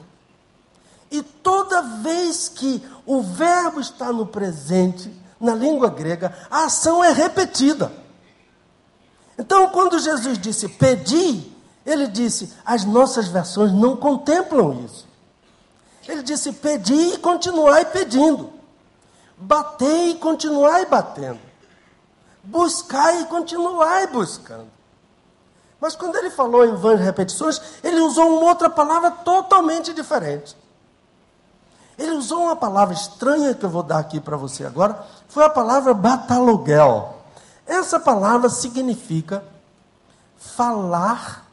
E 1.09 1.23
toda 1.23 1.81
vez 1.81 2.47
que 2.47 2.83
o 3.03 3.23
verbo 3.23 3.79
está 3.79 4.13
no 4.13 4.27
presente, 4.27 5.11
na 5.39 5.55
língua 5.55 5.89
grega, 5.89 6.31
a 6.51 6.65
ação 6.65 7.03
é 7.03 7.11
repetida. 7.11 7.91
Então, 9.39 9.69
quando 9.69 9.97
Jesus 9.97 10.37
disse 10.37 10.67
pedi, 10.67 11.49
ele 11.85 12.07
disse, 12.07 12.53
as 12.65 12.83
nossas 12.83 13.29
versões 13.29 13.71
não 13.71 13.95
contemplam 13.95 14.83
isso. 14.83 15.07
Ele 16.05 16.21
disse 16.21 16.51
pedi 16.51 17.13
e 17.13 17.17
continuai 17.17 17.85
pedindo. 17.85 18.51
Batei 19.37 20.11
e 20.11 20.15
continuai 20.15 20.85
batendo. 20.85 21.39
Buscai 22.43 23.21
e 23.21 23.25
continuai 23.27 24.07
buscando. 24.07 24.67
Mas 25.79 25.95
quando 25.95 26.17
ele 26.17 26.29
falou 26.29 26.65
em 26.65 26.75
vãs 26.75 26.99
repetições, 26.99 27.61
ele 27.81 28.01
usou 28.01 28.27
uma 28.27 28.49
outra 28.49 28.69
palavra 28.69 29.09
totalmente 29.09 29.93
diferente. 29.93 30.57
Ele 31.97 32.11
usou 32.11 32.43
uma 32.43 32.57
palavra 32.57 32.93
estranha 32.93 33.53
que 33.53 33.65
eu 33.65 33.69
vou 33.69 33.83
dar 33.83 33.99
aqui 33.99 34.19
para 34.19 34.35
você 34.35 34.65
agora, 34.65 35.01
foi 35.29 35.45
a 35.45 35.49
palavra 35.49 35.93
bataloguel. 35.93 37.18
Essa 37.69 37.99
palavra 37.99 38.49
significa 38.49 39.43
falar 40.35 41.45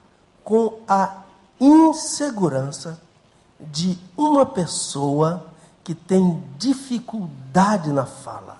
com 0.42 0.80
a 0.88 1.18
insegurança 1.61 2.99
de 3.61 3.99
uma 4.16 4.46
pessoa 4.46 5.44
que 5.85 5.94
tem 5.94 6.42
dificuldade 6.56 7.92
na 7.92 8.06
fala. 8.06 8.56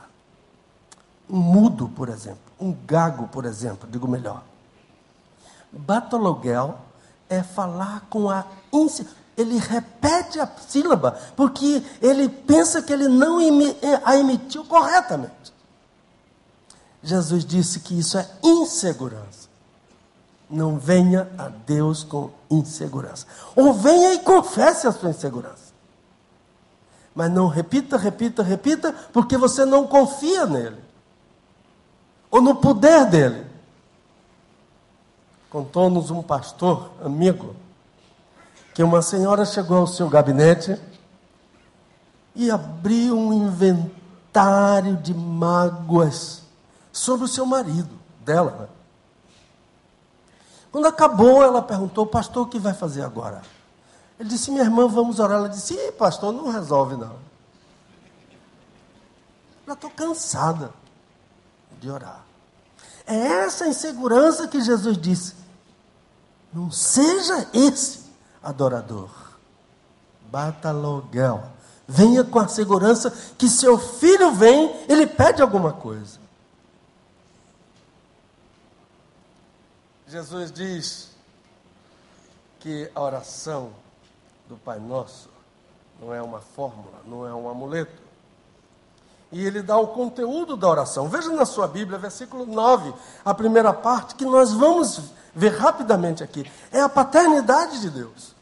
Um 1.31 1.39
mudo, 1.39 1.89
por 1.89 2.11
exemplo, 2.11 2.39
um 2.61 2.77
gago, 2.87 3.27
por 3.29 3.47
exemplo, 3.47 3.89
digo 3.91 4.07
melhor. 4.07 4.43
Batologuel 5.73 6.79
é 7.27 7.43
falar 7.43 8.03
com 8.11 8.29
a 8.29 8.45
insegurança 8.71 9.17
ele 9.37 9.59
repete 9.59 10.41
a 10.41 10.49
sílaba, 10.69 11.13
porque 11.37 11.83
ele 12.01 12.29
pensa 12.29 12.81
que 12.81 12.93
ele 12.93 13.07
não 13.07 13.39
a 14.03 14.17
emitiu 14.17 14.65
corretamente. 14.65 15.53
Jesus 17.07 17.45
disse 17.45 17.79
que 17.79 17.97
isso 17.97 18.19
é 18.19 18.29
insegurança. 18.43 19.49
Não 20.51 20.77
venha 20.77 21.31
a 21.39 21.49
Deus 21.49 22.03
com 22.03 22.31
insegurança. 22.51 23.27
Ou 23.55 23.73
venha 23.73 24.15
e 24.15 24.19
confesse 24.19 24.89
a 24.89 24.93
sua 24.93 25.11
insegurança. 25.11 25.73
Mas 27.15 27.31
não 27.31 27.47
repita, 27.47 27.97
repita, 27.97 28.43
repita, 28.43 28.93
porque 29.13 29.37
você 29.37 29.65
não 29.65 29.87
confia 29.87 30.47
nele. 30.47 30.83
Ou 32.29 32.41
no 32.41 32.57
poder 32.57 33.07
dele. 33.07 33.47
Contou-nos 35.49 36.11
um 36.11 36.23
pastor, 36.23 36.91
amigo, 37.05 37.55
que 38.75 38.83
uma 38.83 39.01
senhora 39.01 39.45
chegou 39.45 39.79
ao 39.79 39.87
seu 39.87 40.09
gabinete 40.09 40.77
e 42.35 42.51
abriu 42.51 43.17
um 43.17 43.33
inventário 43.33 44.97
de 44.97 45.15
mágoas 45.15 46.46
sobre 46.97 47.27
o 47.27 47.29
seu 47.29 47.45
marido, 47.45 47.99
dela. 48.25 48.53
Né? 48.61 48.69
Quando 50.73 50.87
acabou, 50.87 51.43
ela 51.43 51.61
perguntou, 51.61 52.07
pastor, 52.07 52.47
o 52.47 52.49
que 52.49 52.59
vai 52.59 52.73
fazer 52.73 53.03
agora? 53.03 53.43
Ele 54.19 54.29
disse, 54.29 54.51
minha 54.51 54.65
irmã, 54.65 54.89
vamos 54.89 55.19
orar. 55.19 55.39
Ela 55.39 55.49
disse, 55.49 55.75
Ih, 55.75 55.93
pastor, 55.93 56.33
não 56.33 56.51
resolve 56.51 56.97
não. 56.97 57.17
Já 59.67 59.75
estou 59.75 59.91
cansada 59.91 60.73
de 61.81 61.91
orar. 61.91 62.25
É 63.07 63.15
essa 63.15 63.67
insegurança 63.67 64.49
que 64.49 64.61
Jesus 64.61 64.97
disse. 64.97 65.35
Não 66.53 66.71
seja 66.71 67.47
esse 67.53 68.01
adorador. 68.43 69.11
Bata 70.31 70.71
aluguel. 70.71 71.45
Venha 71.87 72.25
com 72.25 72.39
a 72.39 72.49
segurança 72.49 73.11
que 73.37 73.49
seu 73.49 73.79
filho 73.79 74.33
vem, 74.33 74.75
ele 74.89 75.07
pede 75.07 75.43
alguma 75.43 75.73
coisa. 75.73 76.26
Jesus 80.07 80.53
diz 80.53 81.11
que 82.61 82.91
a 82.95 83.01
oração 83.01 83.73
do 84.49 84.57
Pai 84.57 84.79
Nosso 84.79 85.29
não 86.01 86.15
é 86.15 86.23
uma 86.23 86.41
fórmula, 86.41 87.01
não 87.05 87.27
é 87.27 87.35
um 87.35 87.49
amuleto. 87.49 88.07
E 89.33 89.45
ele 89.45 89.63
dá 89.63 89.77
o 89.77 89.89
conteúdo 89.89 90.57
da 90.57 90.69
oração. 90.69 91.09
Veja 91.09 91.31
na 91.31 91.45
sua 91.45 91.67
Bíblia, 91.67 91.99
versículo 91.99 92.47
9, 92.47 92.95
a 93.25 93.35
primeira 93.35 93.73
parte, 93.73 94.15
que 94.15 94.25
nós 94.25 94.53
vamos 94.53 95.01
ver 95.35 95.57
rapidamente 95.57 96.23
aqui. 96.23 96.51
É 96.71 96.81
a 96.81 96.89
paternidade 96.89 97.81
de 97.81 97.91
Deus. 97.91 98.35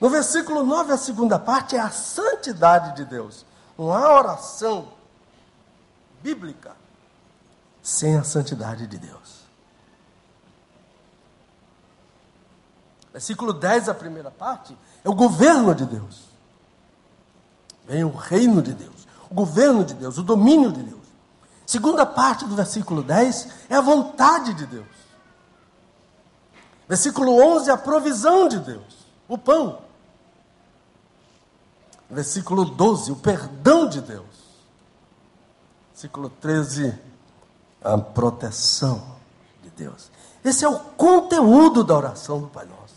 No 0.00 0.08
versículo 0.08 0.64
9, 0.64 0.92
a 0.92 0.96
segunda 0.96 1.38
parte 1.38 1.76
é 1.76 1.80
a 1.80 1.90
santidade 1.90 2.96
de 2.96 3.04
Deus. 3.04 3.44
Não 3.76 3.92
há 3.92 4.14
oração 4.14 4.88
bíblica 6.22 6.74
sem 7.82 8.16
a 8.16 8.24
santidade 8.24 8.86
de 8.86 8.96
Deus. 8.96 9.37
Versículo 13.18 13.52
10, 13.52 13.88
a 13.88 13.94
primeira 13.94 14.30
parte, 14.30 14.78
é 15.02 15.08
o 15.08 15.12
governo 15.12 15.74
de 15.74 15.84
Deus. 15.84 16.28
Vem 17.84 18.04
o 18.04 18.14
reino 18.14 18.62
de 18.62 18.72
Deus, 18.72 19.08
o 19.28 19.34
governo 19.34 19.84
de 19.84 19.92
Deus, 19.94 20.18
o 20.18 20.22
domínio 20.22 20.70
de 20.70 20.84
Deus. 20.84 21.02
Segunda 21.66 22.06
parte 22.06 22.44
do 22.44 22.54
versículo 22.54 23.02
10 23.02 23.48
é 23.70 23.74
a 23.74 23.80
vontade 23.80 24.54
de 24.54 24.66
Deus. 24.66 24.86
Versículo 26.88 27.32
11, 27.56 27.72
a 27.72 27.76
provisão 27.76 28.46
de 28.46 28.60
Deus, 28.60 28.94
o 29.26 29.36
pão. 29.36 29.80
Versículo 32.08 32.66
12, 32.66 33.10
o 33.10 33.16
perdão 33.16 33.88
de 33.88 34.00
Deus. 34.00 34.26
Versículo 35.90 36.30
13, 36.30 36.96
a 37.82 37.98
proteção 37.98 39.16
de 39.64 39.70
Deus. 39.70 40.08
Esse 40.44 40.64
é 40.64 40.68
o 40.68 40.78
conteúdo 40.78 41.82
da 41.82 41.96
oração 41.96 42.40
do 42.40 42.46
Pai 42.46 42.64
Nosso. 42.64 42.87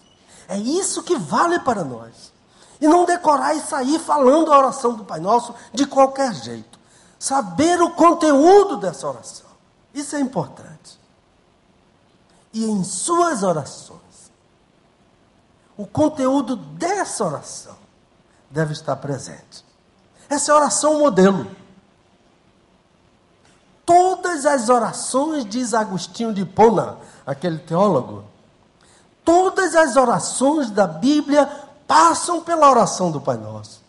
É 0.52 0.58
isso 0.58 1.02
que 1.02 1.18
vale 1.18 1.60
para 1.60 1.82
nós. 1.82 2.34
E 2.82 2.86
não 2.86 3.06
decorar 3.06 3.54
e 3.54 3.62
sair 3.62 3.98
falando 3.98 4.52
a 4.52 4.58
oração 4.58 4.94
do 4.96 5.06
Pai 5.06 5.22
Nosso 5.22 5.56
de 5.74 5.86
qualquer 5.86 6.34
jeito. 6.34 6.78
Saber 7.18 7.82
o 7.82 7.92
conteúdo 7.92 8.76
dessa 8.76 9.08
oração. 9.08 9.50
Isso 9.94 10.14
é 10.14 10.20
importante. 10.20 11.00
E 12.52 12.66
em 12.66 12.84
suas 12.84 13.44
orações, 13.44 14.30
o 15.78 15.88
conteúdo 15.88 16.58
dessa 16.58 17.24
oração 17.24 17.78
deve 18.50 18.74
estar 18.74 18.98
presente. 18.98 19.64
Essa 20.28 20.52
é 20.52 20.54
a 20.54 20.58
oração 20.58 21.00
modelo. 21.00 21.50
Todas 23.86 24.46
as 24.46 24.68
orações, 24.68 25.46
diz 25.46 25.74
Agostinho 25.74 26.34
de 26.34 26.42
Hipona, 26.42 26.98
aquele 27.26 27.60
teólogo, 27.60 28.26
todas 29.24 29.76
as 29.76 29.96
orações 29.96 30.70
da 30.70 30.88
Bíblia 30.88 31.46
passam 31.88 32.42
pela 32.42 32.70
oração 32.70 33.12
do 33.12 33.20
Pai 33.20 33.38
Nosso. 33.38 33.82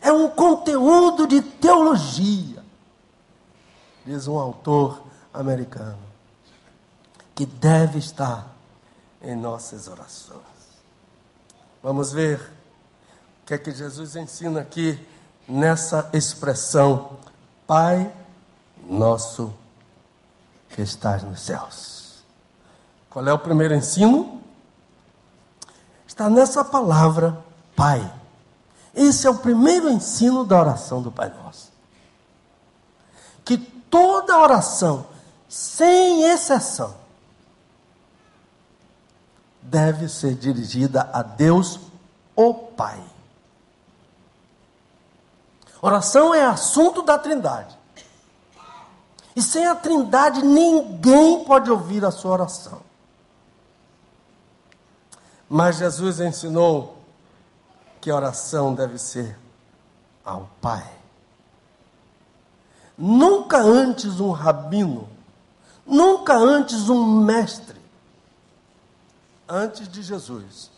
É 0.00 0.12
um 0.12 0.28
conteúdo 0.28 1.26
de 1.26 1.40
teologia, 1.40 2.62
diz 4.04 4.26
um 4.28 4.38
autor 4.38 5.02
americano, 5.32 5.98
que 7.34 7.46
deve 7.46 7.98
estar 7.98 8.46
em 9.22 9.34
nossas 9.34 9.88
orações. 9.88 10.42
Vamos 11.82 12.12
ver 12.12 12.38
o 13.42 13.46
que 13.46 13.54
é 13.54 13.58
que 13.58 13.72
Jesus 13.72 14.14
ensina 14.16 14.60
aqui 14.60 14.98
nessa 15.48 16.10
expressão: 16.12 17.18
Pai 17.66 18.12
nosso 18.86 19.52
que 20.68 20.82
estás 20.82 21.22
nos 21.22 21.40
céus. 21.40 22.03
Qual 23.14 23.28
é 23.28 23.32
o 23.32 23.38
primeiro 23.38 23.72
ensino? 23.76 24.42
Está 26.04 26.28
nessa 26.28 26.64
palavra, 26.64 27.38
Pai. 27.76 28.12
Esse 28.92 29.28
é 29.28 29.30
o 29.30 29.38
primeiro 29.38 29.88
ensino 29.88 30.44
da 30.44 30.58
oração 30.58 31.00
do 31.00 31.12
Pai 31.12 31.28
Nosso. 31.28 31.70
Que 33.44 33.56
toda 33.56 34.36
oração, 34.40 35.06
sem 35.48 36.24
exceção, 36.24 36.92
deve 39.62 40.08
ser 40.08 40.34
dirigida 40.34 41.08
a 41.12 41.22
Deus, 41.22 41.78
o 42.34 42.52
Pai. 42.52 43.00
Oração 45.80 46.34
é 46.34 46.44
assunto 46.44 47.00
da 47.00 47.16
Trindade. 47.16 47.78
E 49.36 49.40
sem 49.40 49.68
a 49.68 49.76
Trindade, 49.76 50.44
ninguém 50.44 51.44
pode 51.44 51.70
ouvir 51.70 52.04
a 52.04 52.10
sua 52.10 52.32
oração. 52.32 52.83
Mas 55.48 55.76
Jesus 55.76 56.20
ensinou 56.20 56.98
que 58.00 58.10
a 58.10 58.16
oração 58.16 58.74
deve 58.74 58.98
ser 58.98 59.38
ao 60.24 60.48
Pai. 60.60 60.90
Nunca 62.96 63.58
antes 63.58 64.20
um 64.20 64.30
rabino, 64.30 65.08
nunca 65.86 66.34
antes 66.34 66.88
um 66.88 67.20
mestre, 67.20 67.80
antes 69.48 69.88
de 69.88 70.02
Jesus, 70.02 70.70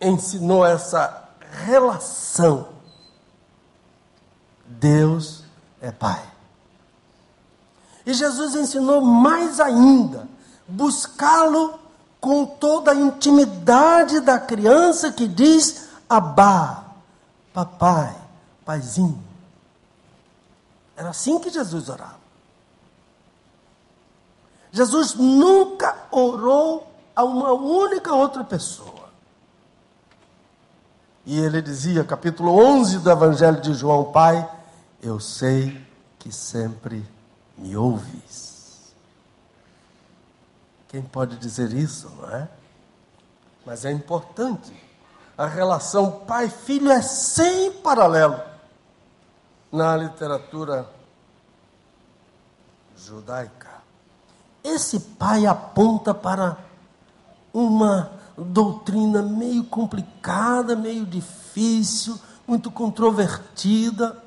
ensinou 0.00 0.64
essa 0.64 1.28
relação 1.64 2.68
Deus 4.70 5.42
é 5.80 5.90
Pai. 5.90 6.22
E 8.06 8.14
Jesus 8.14 8.54
ensinou 8.54 9.00
mais 9.00 9.58
ainda, 9.58 10.28
buscá-lo 10.66 11.79
com 12.20 12.44
toda 12.44 12.92
a 12.92 12.94
intimidade 12.94 14.20
da 14.20 14.38
criança 14.38 15.10
que 15.10 15.26
diz 15.26 15.88
Abá, 16.08 16.84
papai, 17.54 18.14
paizinho. 18.64 19.22
Era 20.96 21.10
assim 21.10 21.38
que 21.38 21.48
Jesus 21.48 21.88
orava. 21.88 22.18
Jesus 24.72 25.14
nunca 25.14 25.96
orou 26.10 26.92
a 27.14 27.24
uma 27.24 27.52
única 27.52 28.12
outra 28.12 28.42
pessoa. 28.44 29.08
E 31.24 31.38
ele 31.38 31.62
dizia, 31.62 32.02
capítulo 32.02 32.52
11 32.52 32.98
do 32.98 33.10
Evangelho 33.10 33.60
de 33.60 33.72
João, 33.72 34.10
Pai, 34.10 34.48
eu 35.02 35.20
sei 35.20 35.80
que 36.18 36.32
sempre 36.32 37.06
me 37.56 37.76
ouves. 37.76 38.49
Quem 40.90 41.02
pode 41.02 41.36
dizer 41.36 41.72
isso, 41.72 42.10
não 42.18 42.28
é? 42.30 42.48
Mas 43.64 43.84
é 43.84 43.92
importante. 43.92 44.72
A 45.38 45.46
relação 45.46 46.10
pai-filho 46.26 46.90
é 46.90 47.00
sem 47.00 47.70
paralelo 47.72 48.40
na 49.70 49.96
literatura 49.96 50.90
judaica. 52.96 53.70
Esse 54.64 54.98
pai 54.98 55.46
aponta 55.46 56.12
para 56.12 56.58
uma 57.54 58.10
doutrina 58.36 59.22
meio 59.22 59.62
complicada, 59.64 60.74
meio 60.74 61.06
difícil, 61.06 62.18
muito 62.46 62.68
controvertida. 62.68 64.20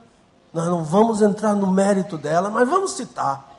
Nós 0.54 0.68
não 0.68 0.84
vamos 0.84 1.22
entrar 1.22 1.54
no 1.54 1.68
mérito 1.68 2.18
dela, 2.18 2.50
mas 2.50 2.70
vamos 2.70 2.92
citar 2.92 3.52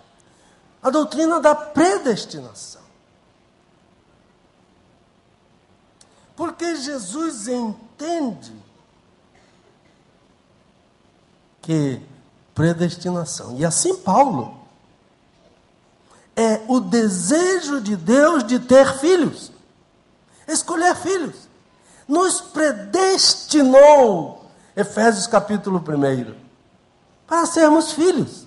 a 0.83 0.89
doutrina 0.89 1.39
da 1.39 1.55
predestinação. 1.55 2.84
Porque 6.37 6.77
Jesus 6.77 7.49
entende 7.49 8.53
que 11.63 12.01
predestinação, 12.55 13.57
e 13.57 13.65
assim 13.65 13.97
Paulo, 13.97 14.65
é 16.37 16.63
o 16.69 16.81
desejo 16.81 17.81
de 17.81 17.97
Deus 17.97 18.45
de 18.45 18.59
ter 18.59 18.99
filhos, 18.99 19.53
escolher 20.47 20.95
filhos, 20.97 21.49
nos 22.07 22.41
predestinou, 22.41 24.45
Efésios 24.77 25.27
capítulo 25.27 25.79
1, 25.79 26.35
para 27.27 27.47
sermos 27.47 27.93
filhos. 27.93 28.47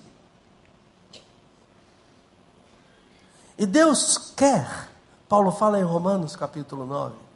E 3.56 3.66
Deus 3.66 4.32
quer, 4.36 4.88
Paulo 5.28 5.50
fala 5.50 5.80
em 5.80 5.82
Romanos 5.82 6.36
capítulo 6.36 6.86
9, 6.86 7.27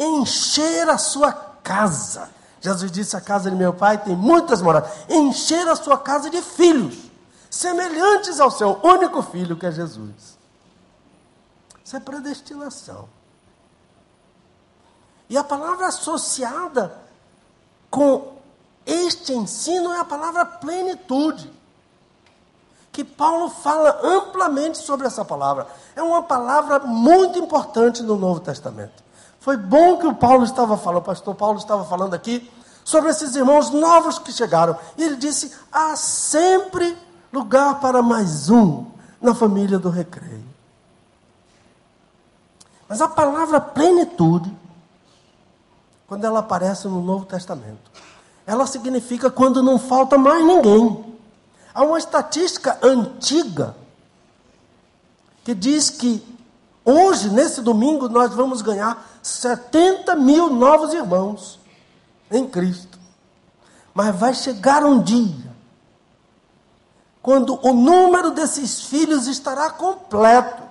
encher 0.00 0.88
a 0.88 0.98
sua 0.98 1.32
casa. 1.32 2.30
Jesus 2.60 2.90
disse: 2.90 3.16
A 3.16 3.20
casa 3.20 3.50
de 3.50 3.56
meu 3.56 3.72
pai 3.72 3.98
tem 3.98 4.16
muitas 4.16 4.62
moradas. 4.62 4.90
Encher 5.08 5.68
a 5.68 5.76
sua 5.76 5.98
casa 5.98 6.30
de 6.30 6.40
filhos, 6.42 7.10
semelhantes 7.50 8.40
ao 8.40 8.50
seu 8.50 8.80
único 8.82 9.22
filho, 9.22 9.56
que 9.56 9.66
é 9.66 9.72
Jesus. 9.72 10.38
Isso 11.84 11.96
é 11.96 12.00
predestinação. 12.00 13.08
E 15.28 15.36
a 15.36 15.44
palavra 15.44 15.86
associada 15.86 16.92
com 17.90 18.36
este 18.84 19.32
ensino 19.32 19.92
é 19.92 20.00
a 20.00 20.04
palavra 20.04 20.44
plenitude. 20.44 21.52
Que 22.92 23.04
Paulo 23.04 23.48
fala 23.48 24.00
amplamente 24.02 24.78
sobre 24.78 25.06
essa 25.06 25.24
palavra. 25.24 25.68
É 25.94 26.02
uma 26.02 26.24
palavra 26.24 26.80
muito 26.80 27.38
importante 27.38 28.02
no 28.02 28.16
Novo 28.16 28.40
Testamento. 28.40 29.02
Foi 29.40 29.56
bom 29.56 29.96
que 29.96 30.06
o 30.06 30.14
Paulo 30.14 30.44
estava 30.44 30.76
falando, 30.76 31.00
o 31.00 31.04
pastor 31.04 31.34
Paulo 31.34 31.58
estava 31.58 31.84
falando 31.84 32.14
aqui 32.14 32.48
sobre 32.84 33.10
esses 33.10 33.34
irmãos 33.34 33.70
novos 33.70 34.18
que 34.18 34.30
chegaram. 34.30 34.76
E 34.96 35.02
ele 35.02 35.16
disse: 35.16 35.52
há 35.72 35.96
sempre 35.96 36.96
lugar 37.32 37.80
para 37.80 38.02
mais 38.02 38.50
um 38.50 38.86
na 39.20 39.34
família 39.34 39.78
do 39.78 39.88
recreio. 39.88 40.44
Mas 42.86 43.00
a 43.00 43.08
palavra 43.08 43.60
plenitude, 43.60 44.54
quando 46.06 46.24
ela 46.24 46.40
aparece 46.40 46.88
no 46.88 47.00
Novo 47.00 47.24
Testamento, 47.24 47.90
ela 48.46 48.66
significa 48.66 49.30
quando 49.30 49.62
não 49.62 49.78
falta 49.78 50.18
mais 50.18 50.44
ninguém. 50.44 51.14
Há 51.72 51.84
uma 51.84 51.98
estatística 51.98 52.78
antiga 52.82 53.76
que 55.44 55.54
diz 55.54 55.88
que 55.88 56.20
hoje, 56.84 57.30
nesse 57.30 57.62
domingo, 57.62 58.08
nós 58.08 58.34
vamos 58.34 58.60
ganhar 58.60 59.09
70 59.22 60.16
mil 60.16 60.50
novos 60.50 60.92
irmãos 60.94 61.60
em 62.30 62.46
Cristo. 62.46 62.98
Mas 63.92 64.14
vai 64.16 64.34
chegar 64.34 64.84
um 64.84 65.02
dia 65.02 65.50
quando 67.22 67.58
o 67.62 67.72
número 67.72 68.30
desses 68.30 68.84
filhos 68.84 69.26
estará 69.26 69.70
completo. 69.70 70.62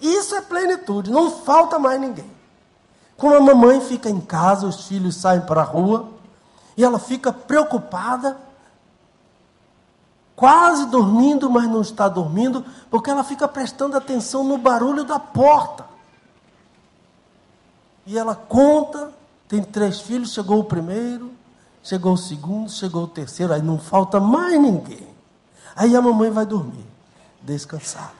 Isso 0.00 0.34
é 0.34 0.40
plenitude, 0.40 1.10
não 1.10 1.30
falta 1.30 1.78
mais 1.78 2.00
ninguém. 2.00 2.30
Quando 3.16 3.36
a 3.36 3.54
mamãe 3.54 3.80
fica 3.82 4.08
em 4.08 4.20
casa, 4.20 4.66
os 4.66 4.86
filhos 4.86 5.16
saem 5.16 5.42
para 5.42 5.60
a 5.60 5.64
rua, 5.64 6.08
e 6.74 6.82
ela 6.82 6.98
fica 6.98 7.30
preocupada, 7.30 8.38
quase 10.34 10.86
dormindo, 10.86 11.50
mas 11.50 11.68
não 11.68 11.82
está 11.82 12.08
dormindo, 12.08 12.64
porque 12.90 13.10
ela 13.10 13.22
fica 13.22 13.46
prestando 13.46 13.94
atenção 13.94 14.42
no 14.42 14.56
barulho 14.56 15.04
da 15.04 15.18
porta. 15.18 15.89
E 18.10 18.18
ela 18.18 18.34
conta, 18.34 19.12
tem 19.46 19.62
três 19.62 20.00
filhos, 20.00 20.32
chegou 20.32 20.58
o 20.58 20.64
primeiro, 20.64 21.30
chegou 21.80 22.14
o 22.14 22.18
segundo, 22.18 22.68
chegou 22.68 23.04
o 23.04 23.06
terceiro, 23.06 23.52
aí 23.52 23.62
não 23.62 23.78
falta 23.78 24.18
mais 24.18 24.60
ninguém. 24.60 25.06
Aí 25.76 25.94
a 25.94 26.02
mamãe 26.02 26.28
vai 26.28 26.44
dormir, 26.44 26.84
descansada. 27.40 28.10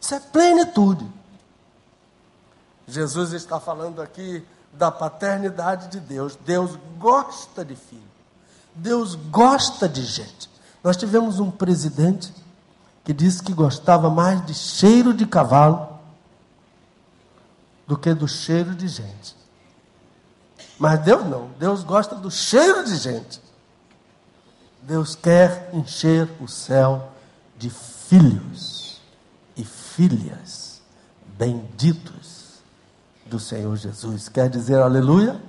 Isso 0.00 0.14
é 0.14 0.20
plenitude. 0.20 1.06
Jesus 2.88 3.34
está 3.34 3.60
falando 3.60 4.00
aqui 4.00 4.42
da 4.72 4.90
paternidade 4.90 5.88
de 5.88 6.00
Deus. 6.00 6.34
Deus 6.46 6.78
gosta 6.98 7.62
de 7.62 7.76
filho. 7.76 8.00
Deus 8.74 9.16
gosta 9.16 9.86
de 9.86 10.02
gente. 10.02 10.48
Nós 10.82 10.96
tivemos 10.96 11.40
um 11.40 11.50
presidente 11.50 12.32
que 13.04 13.12
disse 13.12 13.42
que 13.42 13.52
gostava 13.52 14.08
mais 14.08 14.42
de 14.46 14.54
cheiro 14.54 15.12
de 15.12 15.26
cavalo 15.26 15.93
do 17.86 17.96
que 17.96 18.12
do 18.14 18.26
cheiro 18.26 18.74
de 18.74 18.88
gente. 18.88 19.36
Mas 20.78 21.00
Deus 21.00 21.24
não, 21.26 21.50
Deus 21.58 21.84
gosta 21.84 22.14
do 22.14 22.30
cheiro 22.30 22.84
de 22.84 22.96
gente. 22.96 23.40
Deus 24.82 25.14
quer 25.14 25.70
encher 25.72 26.28
o 26.40 26.48
céu 26.48 27.12
de 27.56 27.70
filhos 27.70 29.00
e 29.56 29.64
filhas 29.64 30.82
benditos 31.38 32.62
do 33.26 33.38
Senhor 33.38 33.74
Jesus. 33.76 34.28
Quer 34.28 34.48
dizer 34.48 34.80
aleluia? 34.80 35.40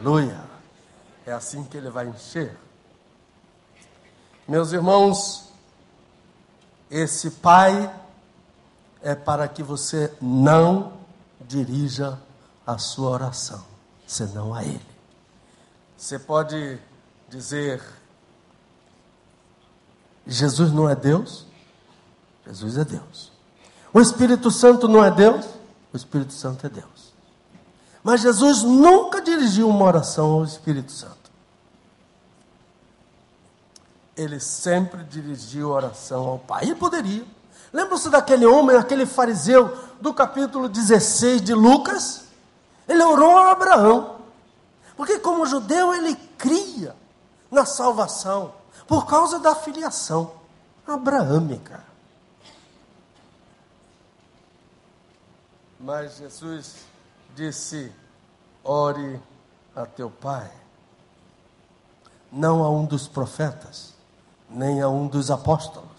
Aleluia. 0.00 0.32
aleluia. 0.32 0.50
É 1.26 1.32
assim 1.32 1.62
que 1.64 1.76
ele 1.76 1.90
vai 1.90 2.08
encher. 2.08 2.56
Meus 4.48 4.72
irmãos, 4.72 5.50
esse 6.90 7.30
Pai 7.30 7.94
é 9.00 9.14
para 9.14 9.46
que 9.46 9.62
você 9.62 10.12
não 10.20 10.99
dirija 11.50 12.16
a 12.64 12.78
sua 12.78 13.10
oração, 13.10 13.64
senão 14.06 14.54
a 14.54 14.62
Ele. 14.62 14.86
Você 15.96 16.16
pode 16.16 16.78
dizer: 17.28 17.82
Jesus 20.24 20.70
não 20.72 20.88
é 20.88 20.94
Deus? 20.94 21.44
Jesus 22.46 22.78
é 22.78 22.84
Deus. 22.84 23.32
O 23.92 24.00
Espírito 24.00 24.48
Santo 24.50 24.86
não 24.86 25.04
é 25.04 25.10
Deus? 25.10 25.44
O 25.92 25.96
Espírito 25.96 26.32
Santo 26.32 26.64
é 26.66 26.68
Deus. 26.70 27.12
Mas 28.02 28.20
Jesus 28.20 28.62
nunca 28.62 29.20
dirigiu 29.20 29.68
uma 29.68 29.84
oração 29.84 30.30
ao 30.30 30.44
Espírito 30.44 30.92
Santo. 30.92 31.18
Ele 34.16 34.38
sempre 34.38 35.02
dirigiu 35.02 35.72
a 35.72 35.76
oração 35.76 36.28
ao 36.28 36.38
Pai. 36.38 36.64
Ele 36.64 36.76
poderia. 36.76 37.26
Lembra-se 37.72 38.10
daquele 38.10 38.44
homem, 38.46 38.76
aquele 38.76 39.06
fariseu 39.06 39.76
do 40.00 40.12
capítulo 40.12 40.68
16 40.68 41.42
de 41.42 41.54
Lucas? 41.54 42.24
Ele 42.88 43.02
orou 43.02 43.36
a 43.36 43.52
Abraão. 43.52 44.16
Porque, 44.96 45.18
como 45.18 45.46
judeu, 45.46 45.94
ele 45.94 46.16
cria 46.36 46.96
na 47.50 47.64
salvação 47.64 48.52
por 48.88 49.06
causa 49.06 49.38
da 49.38 49.54
filiação 49.54 50.32
abraâmica. 50.86 51.84
Mas 55.78 56.16
Jesus 56.16 56.74
disse: 57.34 57.92
ore 58.64 59.22
a 59.74 59.86
teu 59.86 60.10
pai, 60.10 60.50
não 62.30 62.64
a 62.64 62.70
um 62.70 62.84
dos 62.84 63.06
profetas, 63.06 63.94
nem 64.48 64.82
a 64.82 64.88
um 64.88 65.06
dos 65.06 65.30
apóstolos 65.30 65.89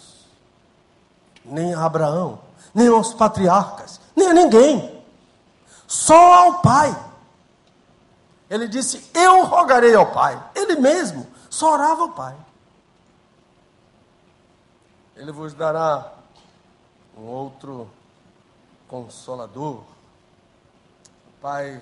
nem 1.44 1.74
a 1.74 1.86
Abraão, 1.86 2.40
nem 2.74 2.88
aos 2.88 3.14
patriarcas, 3.14 4.00
nem 4.16 4.28
a 4.28 4.34
ninguém, 4.34 5.04
só 5.88 6.34
ao 6.34 6.62
Pai. 6.62 6.96
Ele 8.50 8.68
disse: 8.68 9.10
Eu 9.14 9.46
rogarei 9.46 9.96
ao 9.96 10.12
Pai. 10.12 10.42
Ele 10.54 10.76
mesmo 10.76 11.26
só 11.50 11.72
orava 11.74 12.02
ao 12.02 12.10
Pai. 12.10 12.36
Ele 15.16 15.32
vos 15.32 15.54
dará 15.54 16.12
um 17.18 17.24
outro 17.24 17.90
consolador. 18.90 19.76
O 19.76 21.42
Pai 21.42 21.82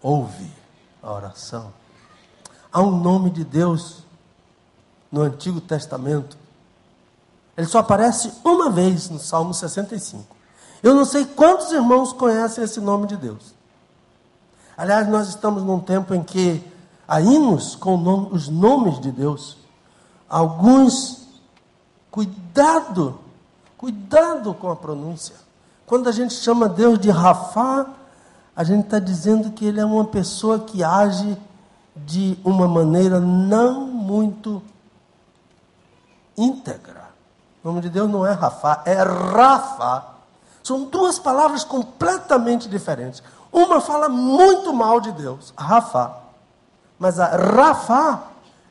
ouve 0.00 0.52
a 1.02 1.12
oração. 1.12 1.72
Há 2.72 2.80
um 2.80 3.00
nome 3.00 3.30
de 3.30 3.42
Deus 3.42 4.04
no 5.10 5.22
Antigo 5.22 5.60
Testamento 5.60 6.37
Ele 7.58 7.66
só 7.66 7.80
aparece 7.80 8.32
uma 8.44 8.70
vez 8.70 9.10
no 9.10 9.18
Salmo 9.18 9.52
65. 9.52 10.24
Eu 10.80 10.94
não 10.94 11.04
sei 11.04 11.24
quantos 11.24 11.72
irmãos 11.72 12.12
conhecem 12.12 12.62
esse 12.62 12.80
nome 12.80 13.08
de 13.08 13.16
Deus. 13.16 13.52
Aliás, 14.76 15.08
nós 15.08 15.28
estamos 15.28 15.64
num 15.64 15.80
tempo 15.80 16.14
em 16.14 16.22
que 16.22 16.62
há 17.06 17.20
hinos 17.20 17.74
com 17.74 18.28
os 18.30 18.48
nomes 18.48 19.00
de 19.00 19.10
Deus. 19.10 19.58
Alguns, 20.28 21.26
cuidado, 22.12 23.18
cuidado 23.76 24.54
com 24.54 24.70
a 24.70 24.76
pronúncia. 24.76 25.34
Quando 25.84 26.08
a 26.08 26.12
gente 26.12 26.34
chama 26.34 26.68
Deus 26.68 26.96
de 27.00 27.10
Rafá, 27.10 27.88
a 28.54 28.62
gente 28.62 28.84
está 28.84 29.00
dizendo 29.00 29.50
que 29.50 29.64
ele 29.64 29.80
é 29.80 29.84
uma 29.84 30.04
pessoa 30.04 30.60
que 30.60 30.84
age 30.84 31.36
de 31.96 32.38
uma 32.44 32.68
maneira 32.68 33.18
não 33.18 33.84
muito 33.84 34.62
íntegra. 36.36 37.07
O 37.62 37.68
nome 37.68 37.80
de 37.80 37.90
Deus 37.90 38.10
não 38.10 38.26
é 38.26 38.32
Rafá, 38.32 38.82
é 38.84 38.94
Rafa. 38.94 40.04
São 40.62 40.84
duas 40.84 41.18
palavras 41.18 41.64
completamente 41.64 42.68
diferentes. 42.68 43.22
Uma 43.50 43.80
fala 43.80 44.08
muito 44.08 44.72
mal 44.72 45.00
de 45.00 45.10
Deus, 45.12 45.52
Rafa. 45.56 46.14
Mas 46.98 47.18
a 47.18 47.26
Rafa, 47.26 48.22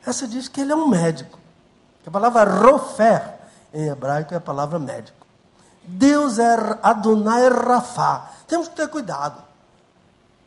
essa 0.06 0.26
diz 0.26 0.48
que 0.48 0.60
ele 0.60 0.72
é 0.72 0.76
um 0.76 0.88
médico. 0.88 1.38
A 2.06 2.10
palavra 2.10 2.44
rofer, 2.44 3.34
em 3.74 3.88
hebraico, 3.88 4.32
é 4.32 4.38
a 4.38 4.40
palavra 4.40 4.78
médico. 4.78 5.26
Deus 5.84 6.38
é 6.38 6.78
Adonai 6.82 7.48
Rafa. 7.48 8.30
Temos 8.46 8.68
que 8.68 8.76
ter 8.76 8.88
cuidado. 8.88 9.42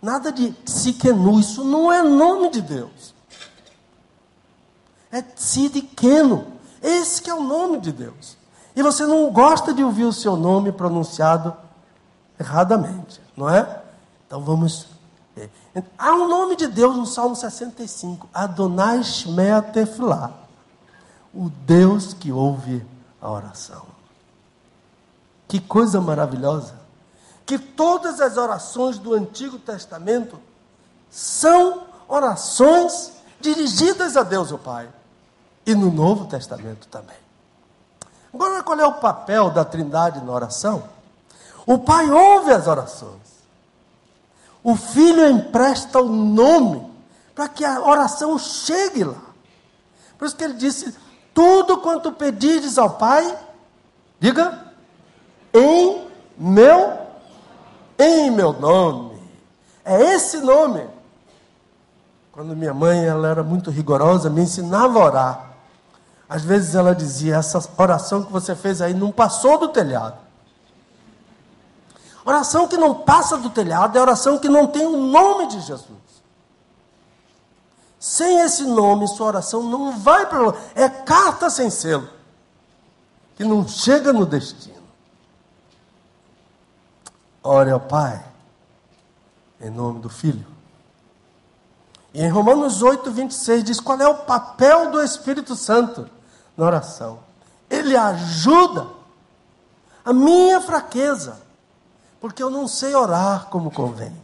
Nada 0.02 0.32
de 0.32 0.56
Siquenu, 0.66 1.40
isso 1.40 1.64
não 1.64 1.92
é 1.92 2.02
nome 2.02 2.50
de 2.50 2.62
Deus. 2.62 3.14
É 5.12 5.22
Tzidkenu. 5.22 6.48
Esse 6.82 7.22
que 7.22 7.30
é 7.30 7.34
o 7.34 7.44
nome 7.44 7.80
de 7.80 7.92
Deus. 7.92 8.38
E 8.76 8.82
você 8.82 9.06
não 9.06 9.32
gosta 9.32 9.74
de 9.74 9.84
ouvir 9.84 10.06
o 10.06 10.14
seu 10.14 10.36
nome 10.36 10.72
pronunciado 10.72 11.56
erradamente, 12.40 13.22
não 13.36 13.50
é? 13.50 13.82
Então 14.26 14.42
vamos. 14.42 14.88
Ver. 15.36 15.50
Há 15.98 16.14
um 16.14 16.28
nome 16.28 16.56
de 16.56 16.68
Deus 16.68 16.96
no 16.96 17.06
Salmo 17.06 17.36
65, 17.36 18.30
Adonai 18.34 19.04
Shmea 19.04 19.62
Tefilá, 19.62 20.32
o 21.34 21.50
Deus 21.50 22.14
que 22.14 22.32
ouve 22.32 22.86
a 23.22 23.30
oração. 23.30 23.86
Que 25.48 25.60
coisa 25.60 26.02
maravilhosa! 26.02 26.80
Que 27.46 27.60
todas 27.60 28.22
as 28.22 28.38
orações 28.38 28.98
do 28.98 29.14
Antigo 29.14 29.60
Testamento 29.60 30.40
são 31.10 31.84
orações 32.08 33.12
dirigidas 33.40 34.16
a 34.16 34.24
Deus 34.24 34.52
o 34.52 34.58
Pai. 34.58 34.90
E 35.72 35.76
no 35.76 35.90
Novo 35.90 36.26
Testamento 36.26 36.86
também. 36.88 37.16
Agora, 38.34 38.62
qual 38.62 38.78
é 38.78 38.86
o 38.86 38.96
papel 38.96 39.50
da 39.50 39.64
Trindade 39.64 40.22
na 40.22 40.30
oração? 40.30 40.84
O 41.66 41.78
Pai 41.78 42.12
ouve 42.12 42.52
as 42.52 42.68
orações. 42.68 43.22
O 44.62 44.76
Filho 44.76 45.26
empresta 45.30 46.02
o 46.02 46.10
nome 46.10 46.92
para 47.34 47.48
que 47.48 47.64
a 47.64 47.80
oração 47.80 48.38
chegue 48.38 49.06
lá. 49.06 49.22
Por 50.18 50.26
isso 50.26 50.36
que 50.36 50.44
ele 50.44 50.56
disse: 50.56 50.94
Tudo 51.34 51.78
quanto 51.78 52.12
pedires 52.12 52.78
ao 52.78 52.90
Pai, 52.90 53.34
diga, 54.20 54.74
em 55.54 56.06
meu, 56.38 56.98
em 57.98 58.30
meu 58.30 58.52
nome. 58.52 59.22
É 59.86 60.16
esse 60.16 60.38
nome. 60.42 60.86
Quando 62.34 62.58
minha 62.58 62.74
mãe 62.74 63.06
ela 63.06 63.30
era 63.30 63.42
muito 63.42 63.72
rigorosa, 63.72 64.30
me 64.30 64.42
ensinava 64.42 65.00
a 65.00 65.06
orar. 65.06 65.51
Às 66.32 66.44
vezes 66.44 66.76
ela 66.76 66.96
dizia: 66.96 67.36
essa 67.36 67.62
oração 67.78 68.24
que 68.24 68.32
você 68.32 68.56
fez 68.56 68.82
aí 68.82 68.94
não 68.94 69.12
passou 69.12 69.58
do 69.58 69.68
telhado. 69.68 70.18
Oração 72.24 72.70
que 72.70 72.78
não 72.78 72.96
passa 72.96 73.38
do 73.38 73.50
telhado 73.50 73.98
é 73.98 74.02
oração 74.02 74.38
que 74.38 74.48
não 74.48 74.66
tem 74.66 74.86
o 74.86 74.96
nome 74.96 75.48
de 75.48 75.60
Jesus. 75.60 76.00
Sem 78.00 78.40
esse 78.40 78.64
nome, 78.64 79.10
sua 79.10 79.28
oração 79.28 79.62
não 79.64 80.00
vai 80.00 80.26
para 80.26 80.56
É 80.74 80.88
carta 80.88 81.50
sem 81.50 81.70
selo, 81.70 82.08
que 83.36 83.44
não 83.44 83.68
chega 83.68 84.14
no 84.14 84.26
destino. 84.26 84.82
Ore 87.44 87.72
ao 87.72 87.80
Pai, 87.82 88.24
em 89.60 89.70
nome 89.70 90.00
do 90.00 90.08
Filho. 90.10 90.48
E 92.14 92.22
em 92.22 92.30
Romanos 92.30 92.82
8, 92.82 93.12
26 93.12 93.64
diz 93.66 93.80
qual 93.82 94.00
é 94.00 94.08
o 94.08 94.20
papel 94.20 94.92
do 94.92 95.04
Espírito 95.04 95.58
Santo 95.58 96.10
na 96.62 96.68
oração. 96.68 97.20
Ele 97.68 97.98
ajuda 97.98 98.88
a 100.06 100.14
minha 100.14 100.62
fraqueza, 100.62 101.42
porque 102.20 102.44
eu 102.44 102.52
não 102.52 102.68
sei 102.68 102.94
orar 102.94 103.48
como 103.48 103.72
convém. 103.72 104.16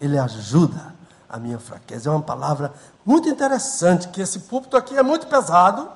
Ele 0.00 0.16
ajuda 0.16 0.94
a 1.28 1.38
minha 1.38 1.58
fraqueza. 1.58 2.08
É 2.08 2.12
uma 2.12 2.22
palavra 2.22 2.72
muito 3.04 3.28
interessante, 3.28 4.08
que 4.08 4.20
esse 4.20 4.40
púlpito 4.40 4.76
aqui 4.76 4.96
é 4.96 5.02
muito 5.02 5.26
pesado. 5.26 5.90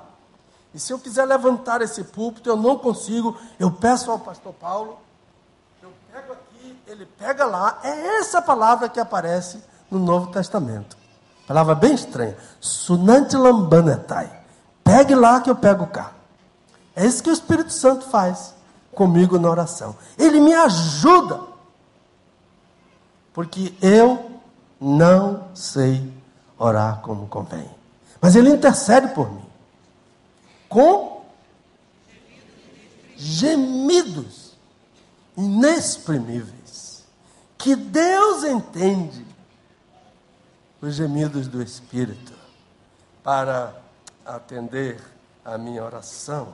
E 0.74 0.80
se 0.80 0.92
eu 0.92 0.98
quiser 0.98 1.24
levantar 1.24 1.80
esse 1.82 2.02
púlpito, 2.02 2.50
eu 2.50 2.56
não 2.56 2.76
consigo. 2.76 3.38
Eu 3.58 3.70
peço 3.70 4.10
ao 4.10 4.18
pastor 4.18 4.52
Paulo, 4.54 4.98
eu 5.80 5.92
pego 6.12 6.32
aqui, 6.32 6.76
ele 6.88 7.06
pega 7.06 7.44
lá. 7.46 7.78
É 7.84 8.18
essa 8.18 8.42
palavra 8.42 8.88
que 8.88 8.98
aparece 8.98 9.62
no 9.88 10.00
Novo 10.00 10.32
Testamento. 10.32 10.96
Palavra 11.46 11.76
bem 11.76 11.94
estranha. 11.94 12.36
Sunanti 12.60 13.36
lambanetai. 13.36 14.43
Pegue 14.94 15.16
lá 15.16 15.40
que 15.40 15.50
eu 15.50 15.56
pego 15.56 15.88
cá. 15.88 16.12
É 16.94 17.04
isso 17.04 17.20
que 17.20 17.28
o 17.28 17.32
Espírito 17.32 17.72
Santo 17.72 18.06
faz 18.06 18.54
comigo 18.92 19.40
na 19.40 19.50
oração. 19.50 19.96
Ele 20.16 20.38
me 20.38 20.54
ajuda. 20.54 21.40
Porque 23.32 23.74
eu 23.82 24.40
não 24.80 25.48
sei 25.52 26.12
orar 26.56 27.00
como 27.00 27.26
convém. 27.26 27.68
Mas 28.20 28.36
ele 28.36 28.50
intercede 28.50 29.08
por 29.08 29.32
mim. 29.32 29.44
Com 30.68 31.24
gemidos 33.16 34.52
inexprimíveis. 35.36 37.02
Que 37.58 37.74
Deus 37.74 38.44
entende 38.44 39.26
os 40.80 40.94
gemidos 40.94 41.48
do 41.48 41.60
Espírito 41.60 42.32
para 43.24 43.82
atender 44.24 45.00
a 45.44 45.58
minha 45.58 45.84
oração. 45.84 46.48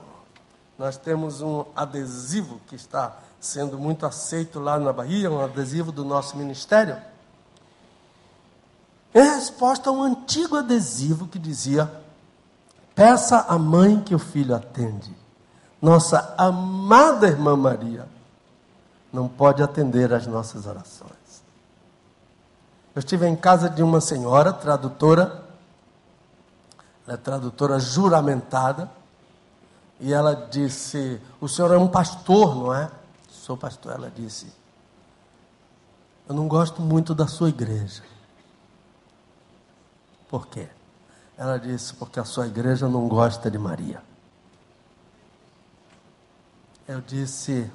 Nós 0.77 0.97
temos 0.97 1.41
um 1.41 1.65
adesivo 1.75 2.59
que 2.67 2.75
está 2.75 3.17
sendo 3.39 3.77
muito 3.77 4.05
aceito 4.05 4.59
lá 4.59 4.79
na 4.79 4.91
Bahia, 4.91 5.31
um 5.31 5.41
adesivo 5.41 5.91
do 5.91 6.03
nosso 6.03 6.37
ministério. 6.37 6.97
Em 9.13 9.21
resposta 9.21 9.89
a 9.89 9.93
um 9.93 10.03
antigo 10.03 10.55
adesivo 10.55 11.27
que 11.27 11.37
dizia: 11.37 11.91
Peça 12.95 13.45
à 13.47 13.57
mãe 13.57 13.99
que 14.01 14.15
o 14.15 14.19
filho 14.19 14.55
atende. 14.55 15.15
Nossa 15.81 16.33
amada 16.37 17.27
irmã 17.27 17.55
Maria 17.55 18.07
não 19.11 19.27
pode 19.27 19.61
atender 19.61 20.13
às 20.13 20.27
nossas 20.27 20.65
orações. 20.65 21.11
Eu 22.93 22.99
estive 22.99 23.27
em 23.27 23.35
casa 23.35 23.69
de 23.69 23.81
uma 23.81 24.01
senhora, 24.01 24.53
tradutora, 24.53 25.40
é 27.11 27.17
tradutora 27.17 27.77
juramentada, 27.77 28.89
e 29.99 30.13
ela 30.13 30.33
disse: 30.33 31.19
O 31.41 31.47
senhor 31.47 31.73
é 31.73 31.77
um 31.77 31.87
pastor, 31.87 32.55
não 32.55 32.73
é? 32.73 32.89
Sou 33.29 33.57
pastor. 33.57 33.93
Ela 33.93 34.09
disse: 34.09 34.51
Eu 36.27 36.33
não 36.33 36.47
gosto 36.47 36.81
muito 36.81 37.13
da 37.13 37.27
sua 37.27 37.49
igreja. 37.49 38.01
Por 40.29 40.47
quê? 40.47 40.69
Ela 41.37 41.57
disse: 41.57 41.93
Porque 41.95 42.17
a 42.17 42.23
sua 42.23 42.47
igreja 42.47 42.87
não 42.87 43.09
gosta 43.09 43.51
de 43.51 43.57
Maria. 43.57 44.01
Eu 46.87 47.01
disse: 47.01 47.69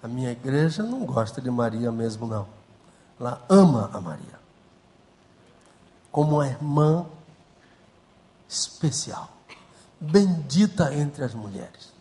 A 0.00 0.06
minha 0.06 0.30
igreja 0.30 0.84
não 0.84 1.04
gosta 1.04 1.40
de 1.40 1.50
Maria 1.50 1.90
mesmo, 1.90 2.26
não. 2.28 2.46
Ela 3.18 3.42
ama 3.48 3.90
a 3.92 4.00
Maria. 4.00 4.38
Como 6.12 6.40
a 6.40 6.46
irmã 6.46 7.04
especial, 8.48 9.28
bendita 10.00 10.94
entre 10.94 11.22
as 11.24 11.34
mulheres, 11.34 11.92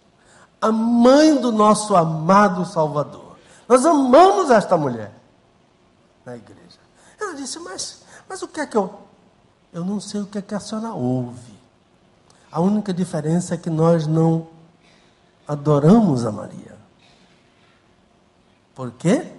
a 0.62 0.72
mãe 0.72 1.40
do 1.40 1.52
nosso 1.52 1.96
amado 1.96 2.66
Salvador. 2.66 3.38
Nós 3.68 3.86
amamos 3.86 4.50
esta 4.50 4.78
mulher 4.78 5.12
na 6.26 6.36
igreja. 6.38 6.80
Ela 7.20 7.36
disse: 7.36 7.60
Mas, 7.60 8.04
mas 8.28 8.42
o 8.42 8.48
que 8.48 8.62
é 8.62 8.66
que 8.66 8.78
eu. 8.78 9.02
Eu 9.74 9.84
não 9.84 10.00
sei 10.00 10.22
o 10.22 10.26
que 10.26 10.38
é 10.38 10.42
que 10.42 10.56
a 10.56 10.60
senhora 10.60 10.94
ouve. 10.94 11.58
A 12.50 12.62
única 12.62 12.94
diferença 12.94 13.54
é 13.54 13.58
que 13.58 13.70
nós 13.70 14.08
não 14.08 14.48
adoramos 15.46 16.26
a 16.26 16.32
Maria. 16.32 16.78
Por 18.74 18.92
quê? 18.92 19.34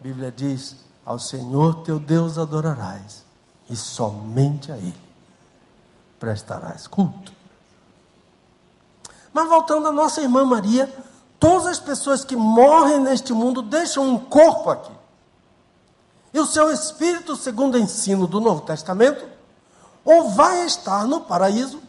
A 0.00 0.02
Bíblia 0.02 0.32
diz: 0.32 0.76
Ao 1.04 1.18
Senhor 1.18 1.82
teu 1.82 2.00
Deus 2.00 2.38
adorarás, 2.38 3.24
e 3.68 3.76
somente 3.76 4.72
a 4.72 4.78
Ele 4.78 5.07
prestarás 6.18 6.86
culto. 6.86 7.32
Mas 9.32 9.48
voltando 9.48 9.88
à 9.88 9.92
nossa 9.92 10.20
irmã 10.20 10.44
Maria, 10.44 10.92
todas 11.38 11.66
as 11.66 11.78
pessoas 11.78 12.24
que 12.24 12.36
morrem 12.36 13.00
neste 13.00 13.32
mundo 13.32 13.62
deixam 13.62 14.08
um 14.08 14.18
corpo 14.18 14.70
aqui. 14.70 14.92
E 16.32 16.40
o 16.40 16.46
seu 16.46 16.70
espírito, 16.70 17.36
segundo 17.36 17.74
o 17.74 17.78
ensino 17.78 18.26
do 18.26 18.40
Novo 18.40 18.62
Testamento, 18.62 19.26
ou 20.04 20.30
vai 20.30 20.64
estar 20.66 21.06
no 21.06 21.20
paraíso, 21.20 21.80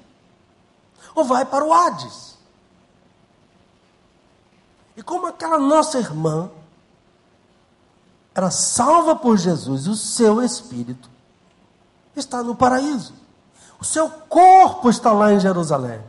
ou 1.15 1.24
vai 1.24 1.46
para 1.46 1.65
o 1.65 1.74
Hades. 1.74 2.38
E 4.96 5.02
como 5.02 5.28
aquela 5.28 5.58
nossa 5.58 5.98
irmã 5.98 6.52
era 8.36 8.52
salva 8.52 9.15
por 9.15 9.38
Jesus, 9.38 9.88
o 9.88 9.96
seu 9.96 10.42
espírito 10.42 11.10
está 12.15 12.44
no 12.44 12.56
paraíso. 12.56 13.13
O 13.80 13.86
seu 13.86 14.10
corpo 14.10 14.89
está 14.89 15.12
lá 15.12 15.34
em 15.34 15.39
Jerusalém. 15.39 16.02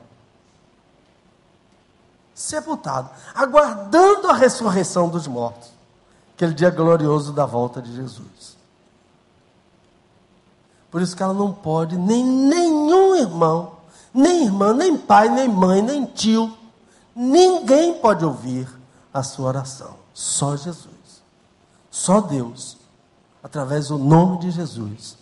Sepultado, 2.34 3.10
aguardando 3.34 4.28
a 4.28 4.32
ressurreição 4.32 5.08
dos 5.08 5.26
mortos. 5.26 5.70
Aquele 6.34 6.54
dia 6.54 6.70
glorioso 6.70 7.32
da 7.32 7.46
volta 7.46 7.80
de 7.80 7.94
Jesus. 7.94 8.56
Por 10.90 11.00
isso 11.00 11.14
que 11.14 11.22
ela 11.22 11.34
não 11.34 11.52
pode, 11.52 11.96
nem 11.96 12.24
nenhum 12.24 13.14
irmão, 13.14 13.76
nem 14.12 14.44
irmã, 14.44 14.72
nem 14.72 14.96
pai, 14.96 15.28
nem 15.28 15.48
mãe, 15.48 15.80
nem 15.80 16.04
tio, 16.04 16.56
ninguém 17.14 17.94
pode 17.94 18.24
ouvir 18.24 18.68
a 19.14 19.22
sua 19.22 19.48
oração. 19.48 19.94
Só 20.12 20.56
Jesus. 20.56 20.88
Só 21.90 22.20
Deus, 22.20 22.76
através 23.42 23.88
do 23.88 23.98
nome 23.98 24.38
de 24.38 24.50
Jesus, 24.50 25.16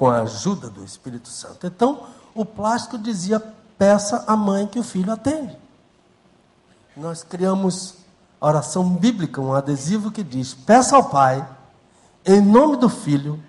com 0.00 0.08
a 0.08 0.22
ajuda 0.22 0.70
do 0.70 0.82
Espírito 0.82 1.28
Santo. 1.28 1.66
Então, 1.66 2.06
o 2.34 2.42
plástico 2.42 2.96
dizia: 2.96 3.38
peça 3.76 4.24
à 4.26 4.34
mãe 4.34 4.66
que 4.66 4.78
o 4.78 4.82
filho 4.82 5.12
atende. 5.12 5.54
Nós 6.96 7.22
criamos 7.22 7.96
a 8.40 8.48
oração 8.48 8.88
bíblica, 8.94 9.42
um 9.42 9.52
adesivo 9.52 10.10
que 10.10 10.24
diz: 10.24 10.54
peça 10.54 10.96
ao 10.96 11.10
Pai, 11.10 11.46
em 12.24 12.40
nome 12.40 12.78
do 12.78 12.88
Filho, 12.88 13.44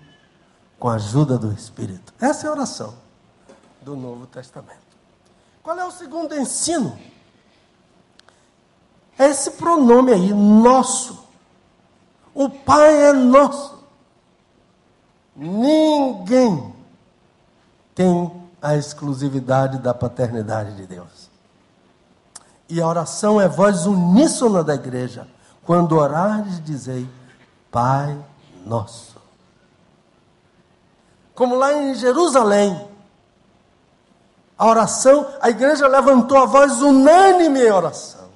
com 0.78 0.90
a 0.90 0.96
ajuda 0.96 1.38
do 1.38 1.54
Espírito. 1.54 2.14
Essa 2.20 2.48
é 2.48 2.50
a 2.50 2.52
oração 2.52 2.96
do 3.82 3.96
Novo 3.96 4.28
Testamento. 4.28 4.82
Qual 5.64 5.80
é 5.80 5.86
o 5.86 5.92
segundo 5.92 6.36
ensino? 6.36 7.00
Esse 9.18 9.52
pronome 9.52 10.12
aí, 10.12 10.34
nosso. 10.34 11.24
O 12.34 12.50
Pai 12.50 13.06
é 13.06 13.14
nosso. 13.14 13.81
Ninguém 15.42 16.72
tem 17.96 18.32
a 18.62 18.76
exclusividade 18.76 19.80
da 19.80 19.92
paternidade 19.92 20.76
de 20.76 20.86
Deus. 20.86 21.32
E 22.70 22.80
a 22.80 22.88
oração 22.88 23.42
é 23.42 23.48
voz 23.48 23.88
uníssona 23.88 24.64
da 24.64 24.76
igreja. 24.76 25.28
Quando 25.66 25.98
orares, 25.98 26.64
dizei, 26.64 27.10
Pai 27.72 28.16
nosso. 28.66 29.16
Como 31.34 31.56
lá 31.56 31.74
em 31.74 31.96
Jerusalém, 31.96 32.88
a 34.56 34.68
oração, 34.68 35.28
a 35.42 35.50
igreja 35.50 35.88
levantou 35.88 36.38
a 36.38 36.46
voz 36.46 36.82
unânime 36.82 37.62
em 37.62 37.72
oração. 37.72 38.30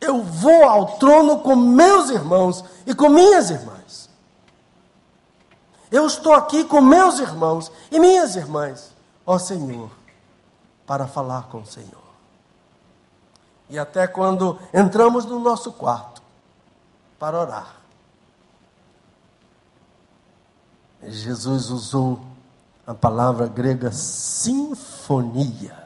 Eu 0.00 0.22
vou 0.22 0.64
ao 0.64 0.96
trono 0.98 1.40
com 1.40 1.54
meus 1.54 2.08
irmãos 2.08 2.64
e 2.86 2.94
com 2.94 3.10
minhas 3.10 3.50
irmãs. 3.50 4.09
Eu 5.90 6.06
estou 6.06 6.32
aqui 6.32 6.64
com 6.64 6.80
meus 6.80 7.18
irmãos 7.18 7.70
e 7.90 7.98
minhas 7.98 8.36
irmãs, 8.36 8.94
ó 9.26 9.38
Senhor, 9.38 9.90
para 10.86 11.06
falar 11.06 11.48
com 11.48 11.58
o 11.58 11.66
Senhor. 11.66 12.00
E 13.68 13.78
até 13.78 14.06
quando 14.06 14.58
entramos 14.72 15.24
no 15.24 15.40
nosso 15.40 15.72
quarto 15.72 16.22
para 17.18 17.38
orar, 17.38 17.76
Jesus 21.02 21.70
usou 21.70 22.20
a 22.86 22.94
palavra 22.94 23.46
grega 23.46 23.90
sinfonia. 23.90 25.76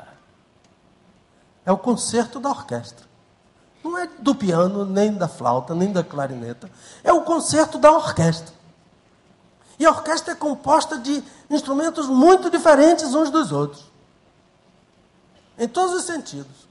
É 1.65 1.73
o 1.73 1.79
concerto 1.79 2.41
da 2.41 2.51
orquestra. 2.51 3.07
Não 3.83 3.99
é 3.99 4.07
do 4.19 4.35
piano, 4.35 4.85
nem 4.85 5.13
da 5.13 5.29
flauta, 5.29 5.75
nem 5.75 5.93
da 5.93 6.03
clarineta. 6.03 6.71
É 7.03 7.13
o 7.13 7.23
concerto 7.23 7.79
da 7.79 7.93
orquestra. 7.93 8.55
E 9.79 9.87
a 9.87 9.91
orquestra 9.91 10.33
é 10.33 10.37
composta 10.37 10.99
de 10.99 11.23
instrumentos 11.51 12.07
muito 12.07 12.51
diferentes 12.51 13.15
uns 13.15 13.31
dos 13.31 13.53
outros. 13.53 13.91
Em 15.59 15.69
todos 15.69 15.95
os 15.95 16.05
sentidos. 16.05 16.69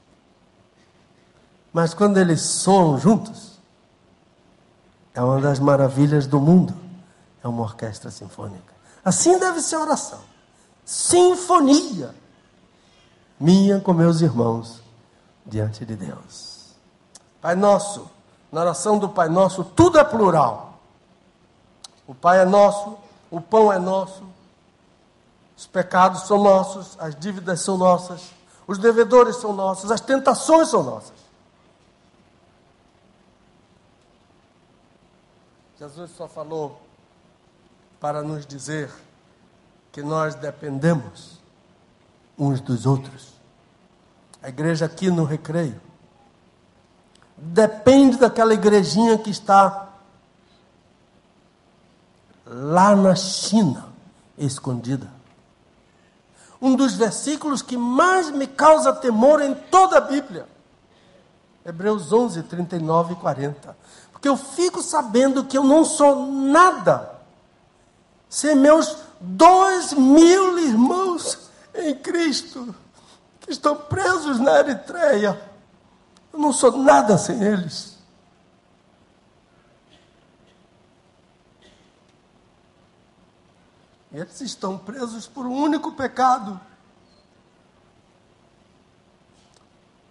Mas 1.72 1.92
quando 1.92 2.18
eles 2.18 2.40
soam 2.40 2.98
juntos, 2.98 3.58
é 5.12 5.22
uma 5.22 5.40
das 5.40 5.58
maravilhas 5.58 6.26
do 6.26 6.40
mundo. 6.40 6.74
É 7.42 7.48
uma 7.48 7.62
orquestra 7.62 8.10
sinfônica. 8.10 8.74
Assim 9.04 9.38
deve 9.38 9.60
ser 9.60 9.76
a 9.76 9.80
oração. 9.80 10.20
Sinfonia. 10.84 12.14
Minha 13.38 13.80
com 13.80 13.92
meus 13.92 14.20
irmãos 14.20 14.82
diante 15.44 15.84
de 15.84 15.94
Deus. 15.94 16.74
Pai 17.40 17.54
Nosso, 17.54 18.08
na 18.50 18.62
oração 18.62 18.98
do 18.98 19.08
Pai 19.08 19.28
Nosso, 19.28 19.64
tudo 19.64 19.98
é 19.98 20.04
plural. 20.04 20.73
O 22.06 22.14
Pai 22.14 22.40
é 22.40 22.44
nosso, 22.44 22.96
o 23.30 23.40
pão 23.40 23.72
é 23.72 23.78
nosso, 23.78 24.24
os 25.56 25.66
pecados 25.66 26.22
são 26.22 26.42
nossos, 26.42 26.96
as 26.98 27.14
dívidas 27.14 27.60
são 27.60 27.76
nossas, 27.76 28.32
os 28.66 28.78
devedores 28.78 29.36
são 29.36 29.52
nossos, 29.52 29.90
as 29.90 30.00
tentações 30.00 30.68
são 30.68 30.82
nossas. 30.82 31.24
Jesus 35.78 36.10
só 36.16 36.28
falou 36.28 36.80
para 38.00 38.22
nos 38.22 38.46
dizer 38.46 38.90
que 39.90 40.02
nós 40.02 40.34
dependemos 40.34 41.40
uns 42.38 42.60
dos 42.60 42.86
outros. 42.86 43.34
A 44.42 44.48
igreja 44.48 44.86
aqui 44.86 45.10
no 45.10 45.24
recreio 45.24 45.80
depende 47.36 48.16
daquela 48.16 48.54
igrejinha 48.54 49.18
que 49.18 49.30
está 49.30 49.93
lá 52.46 52.94
na 52.94 53.14
China, 53.14 53.86
escondida. 54.36 55.08
Um 56.60 56.76
dos 56.76 56.94
versículos 56.94 57.62
que 57.62 57.76
mais 57.76 58.30
me 58.30 58.46
causa 58.46 58.92
temor 58.92 59.40
em 59.42 59.54
toda 59.54 59.98
a 59.98 60.00
Bíblia. 60.00 60.46
Hebreus 61.64 62.12
11, 62.12 62.42
39 62.44 63.14
e 63.14 63.16
40. 63.16 63.76
Porque 64.12 64.28
eu 64.28 64.36
fico 64.36 64.82
sabendo 64.82 65.44
que 65.44 65.56
eu 65.56 65.64
não 65.64 65.84
sou 65.84 66.26
nada 66.26 67.10
sem 68.28 68.56
meus 68.56 68.96
dois 69.20 69.92
mil 69.92 70.58
irmãos 70.58 71.50
em 71.74 71.94
Cristo 71.94 72.74
que 73.40 73.52
estão 73.52 73.76
presos 73.76 74.40
na 74.40 74.58
Eritreia 74.58 75.54
eu 76.34 76.40
não 76.40 76.52
sou 76.52 76.76
nada 76.76 77.16
sem 77.16 77.40
eles. 77.40 77.93
Eles 84.14 84.40
estão 84.40 84.78
presos 84.78 85.26
por 85.26 85.44
um 85.44 85.52
único 85.52 85.92
pecado. 85.92 86.58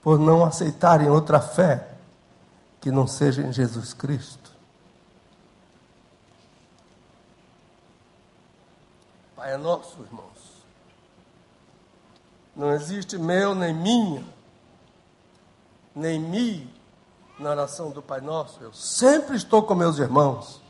Por 0.02 0.20
não 0.20 0.44
aceitarem 0.44 1.10
outra 1.10 1.40
fé 1.40 1.96
que 2.80 2.92
não 2.92 3.08
seja 3.08 3.42
em 3.42 3.52
Jesus 3.52 3.94
Cristo. 3.94 4.52
Pai 9.36 9.54
é 9.54 9.58
nosso, 9.58 10.02
irmãos. 10.02 10.64
Não 12.56 12.72
existe 12.74 13.18
meu 13.18 13.56
nem 13.56 13.74
minha 13.74 14.24
nem 15.96 16.20
me 16.20 16.74
na 17.40 17.52
oração 17.52 17.92
do 17.92 18.02
Pai 18.02 18.22
Nosso. 18.22 18.62
Eu 18.62 18.74
sempre 18.74 19.36
estou 19.36 19.64
com 19.64 19.76
meus 19.76 19.98
irmãos. 20.00 20.62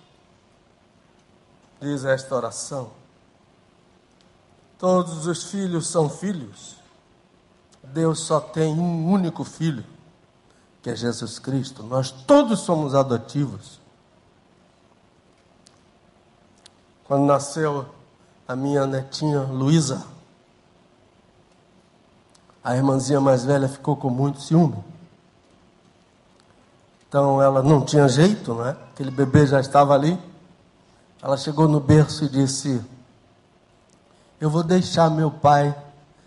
Diz 1.79 2.05
esta 2.05 2.36
oração. 2.36 3.03
Todos 4.84 5.27
os 5.27 5.45
filhos 5.45 5.88
são 5.88 6.09
filhos. 6.09 6.75
Deus 7.81 8.19
só 8.19 8.41
tem 8.41 8.77
um 8.77 9.09
único 9.09 9.45
filho, 9.45 9.81
que 10.81 10.89
é 10.89 10.95
Jesus 10.97 11.39
Cristo. 11.39 11.84
Nós 11.84 12.11
todos 12.11 12.59
somos 12.59 12.93
adotivos. 12.93 13.79
Quando 17.05 17.23
nasceu 17.23 17.86
a 18.45 18.57
minha 18.57 18.86
netinha 18.86 19.43
Luísa, 19.43 20.05
a 22.61 22.75
irmãzinha 22.75 23.21
mais 23.21 23.45
velha 23.45 23.69
ficou 23.69 23.95
com 23.95 24.09
muito 24.09 24.41
ciúme. 24.41 24.84
Então 27.07 27.41
ela 27.41 27.63
não 27.63 27.86
tinha 27.86 28.05
jeito, 28.09 28.53
não 28.53 28.67
é? 28.67 28.71
Aquele 28.71 29.11
bebê 29.11 29.47
já 29.47 29.61
estava 29.61 29.93
ali. 29.93 30.19
Ela 31.21 31.38
chegou 31.38 31.69
no 31.69 31.79
berço 31.79 32.25
e 32.25 32.27
disse: 32.27 32.84
Eu 34.43 34.49
vou 34.49 34.61
deixar 34.61 35.09
meu 35.09 35.31
pai 35.31 35.73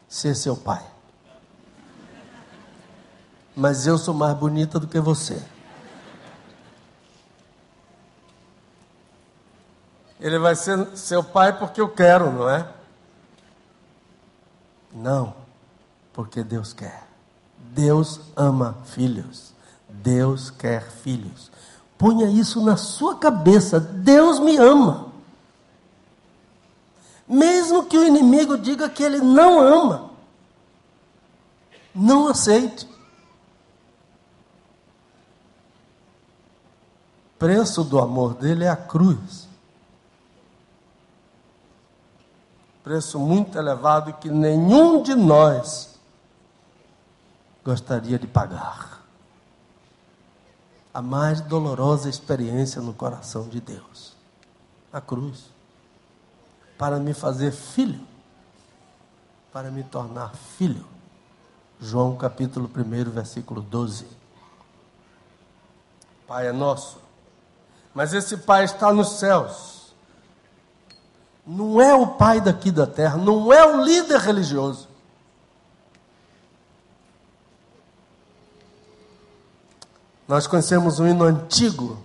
ser 0.08 0.34
seu 0.34 0.56
pai. 0.56 0.82
mas 3.54 3.86
eu 3.86 3.98
sou 3.98 4.14
mais 4.14 4.34
bonita 4.34 4.80
do 4.80 4.86
que 4.86 4.98
você. 4.98 5.38
Ele 10.18 10.38
vai 10.38 10.56
ser 10.56 10.96
seu 10.96 11.22
pai 11.22 11.58
porque 11.58 11.78
eu 11.78 11.90
quero, 11.90 12.32
não 12.32 12.48
é? 12.48 12.66
Não, 14.94 15.34
porque 16.14 16.42
Deus 16.42 16.72
quer. 16.72 17.06
Deus 17.58 18.18
ama 18.34 18.78
filhos. 18.86 19.52
Deus 19.90 20.48
quer 20.48 20.90
filhos. 20.90 21.50
Ponha 21.98 22.30
isso 22.30 22.64
na 22.64 22.78
sua 22.78 23.18
cabeça. 23.18 23.78
Deus 23.78 24.40
me 24.40 24.56
ama. 24.56 25.05
Mesmo 27.28 27.84
que 27.86 27.98
o 27.98 28.04
inimigo 28.06 28.56
diga 28.56 28.88
que 28.88 29.02
ele 29.02 29.18
não 29.18 29.60
ama, 29.60 30.10
não 31.94 32.28
aceite. 32.28 32.86
O 37.34 37.38
preço 37.38 37.82
do 37.84 37.98
amor 37.98 38.34
dele 38.34 38.64
é 38.64 38.68
a 38.68 38.76
cruz. 38.76 39.48
Preço 42.84 43.18
muito 43.18 43.58
elevado 43.58 44.12
que 44.14 44.30
nenhum 44.30 45.02
de 45.02 45.14
nós 45.14 45.98
gostaria 47.64 48.18
de 48.18 48.28
pagar. 48.28 49.02
A 50.94 51.02
mais 51.02 51.40
dolorosa 51.40 52.08
experiência 52.08 52.80
no 52.80 52.94
coração 52.94 53.48
de 53.48 53.60
Deus 53.60 54.16
a 54.96 55.00
cruz 55.00 55.55
para 56.78 56.98
me 56.98 57.14
fazer 57.14 57.52
filho, 57.52 58.00
para 59.52 59.70
me 59.70 59.82
tornar 59.82 60.34
filho. 60.34 60.84
João 61.80 62.16
capítulo 62.16 62.70
1, 62.74 63.10
versículo 63.10 63.60
12. 63.60 64.06
Pai 66.26 66.48
é 66.48 66.52
nosso, 66.52 66.98
mas 67.94 68.12
esse 68.12 68.38
Pai 68.38 68.64
está 68.64 68.92
nos 68.92 69.18
céus. 69.18 69.94
Não 71.46 71.80
é 71.80 71.94
o 71.94 72.08
Pai 72.08 72.40
daqui 72.40 72.70
da 72.70 72.86
terra, 72.86 73.16
não 73.16 73.52
é 73.52 73.64
o 73.64 73.84
líder 73.84 74.18
religioso. 74.18 74.88
Nós 80.26 80.46
conhecemos 80.46 80.98
um 80.98 81.06
hino 81.06 81.24
antigo 81.24 82.02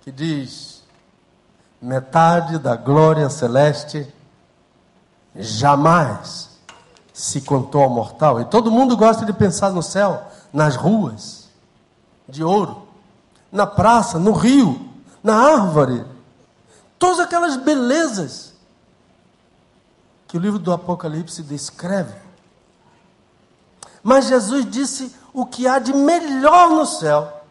que 0.00 0.10
diz: 0.10 0.73
metade 1.84 2.58
da 2.58 2.74
glória 2.76 3.28
celeste 3.28 4.10
jamais 5.36 6.48
se 7.12 7.42
contou 7.42 7.82
ao 7.82 7.90
mortal. 7.90 8.40
E 8.40 8.46
todo 8.46 8.70
mundo 8.70 8.96
gosta 8.96 9.26
de 9.26 9.34
pensar 9.34 9.70
no 9.70 9.82
céu, 9.82 10.26
nas 10.50 10.76
ruas 10.76 11.50
de 12.26 12.42
ouro, 12.42 12.88
na 13.52 13.66
praça, 13.66 14.18
no 14.18 14.32
rio, 14.32 14.88
na 15.22 15.36
árvore, 15.36 16.06
todas 16.98 17.20
aquelas 17.20 17.56
belezas 17.56 18.54
que 20.26 20.38
o 20.38 20.40
livro 20.40 20.58
do 20.58 20.72
Apocalipse 20.72 21.42
descreve. 21.42 22.16
Mas 24.02 24.26
Jesus 24.26 24.64
disse 24.70 25.14
o 25.34 25.44
que 25.44 25.68
há 25.68 25.78
de 25.78 25.92
melhor 25.92 26.70
no 26.70 26.86
céu 26.86 27.43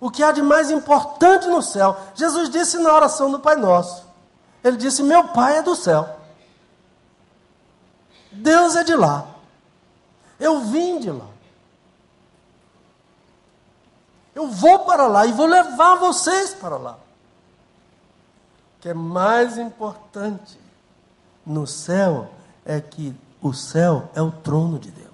o 0.00 0.10
que 0.10 0.22
há 0.22 0.32
de 0.32 0.40
mais 0.40 0.70
importante 0.70 1.46
no 1.46 1.60
céu. 1.60 1.96
Jesus 2.14 2.48
disse 2.48 2.78
na 2.78 2.92
oração 2.92 3.30
do 3.30 3.38
Pai 3.38 3.56
Nosso: 3.56 4.06
Ele 4.64 4.78
disse: 4.78 5.02
Meu 5.02 5.28
Pai 5.28 5.58
é 5.58 5.62
do 5.62 5.76
céu. 5.76 6.16
Deus 8.32 8.74
é 8.76 8.82
de 8.82 8.96
lá. 8.96 9.26
Eu 10.38 10.60
vim 10.60 10.98
de 10.98 11.10
lá. 11.10 11.26
Eu 14.34 14.48
vou 14.48 14.80
para 14.80 15.06
lá 15.06 15.26
e 15.26 15.32
vou 15.32 15.46
levar 15.46 15.96
vocês 15.96 16.54
para 16.54 16.78
lá. 16.78 16.92
O 18.76 18.80
que 18.80 18.88
é 18.88 18.94
mais 18.94 19.58
importante 19.58 20.58
no 21.44 21.66
céu 21.66 22.30
é 22.64 22.80
que 22.80 23.14
o 23.42 23.52
céu 23.52 24.08
é 24.14 24.22
o 24.22 24.30
trono 24.30 24.78
de 24.78 24.90
Deus. 24.90 25.10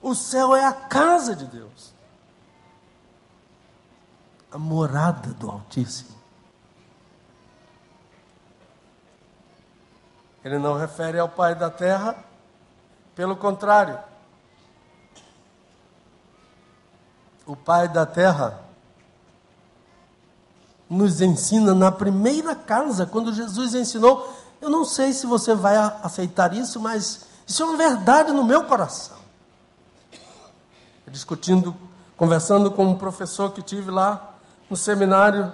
O 0.00 0.14
céu 0.14 0.54
é 0.54 0.64
a 0.64 0.72
casa 0.72 1.34
de 1.34 1.46
Deus 1.46 1.97
a 4.50 4.58
morada 4.58 5.30
do 5.34 5.50
Altíssimo. 5.50 6.16
Ele 10.44 10.58
não 10.58 10.74
refere 10.74 11.18
ao 11.18 11.28
Pai 11.28 11.54
da 11.54 11.70
terra, 11.70 12.16
pelo 13.14 13.36
contrário. 13.36 13.98
O 17.44 17.56
Pai 17.56 17.88
da 17.88 18.06
terra 18.06 18.62
nos 20.88 21.20
ensina 21.20 21.74
na 21.74 21.92
primeira 21.92 22.54
casa, 22.54 23.04
quando 23.04 23.34
Jesus 23.34 23.74
ensinou. 23.74 24.34
Eu 24.60 24.70
não 24.70 24.84
sei 24.84 25.12
se 25.12 25.26
você 25.26 25.54
vai 25.54 25.76
aceitar 25.76 26.54
isso, 26.54 26.80
mas 26.80 27.26
isso 27.46 27.62
é 27.62 27.66
uma 27.66 27.76
verdade 27.76 28.32
no 28.32 28.44
meu 28.44 28.64
coração. 28.64 29.18
Discutindo, 31.06 31.76
conversando 32.16 32.70
com 32.70 32.86
um 32.86 32.96
professor 32.96 33.52
que 33.52 33.62
tive 33.62 33.90
lá, 33.90 34.27
no 34.68 34.76
seminário 34.76 35.52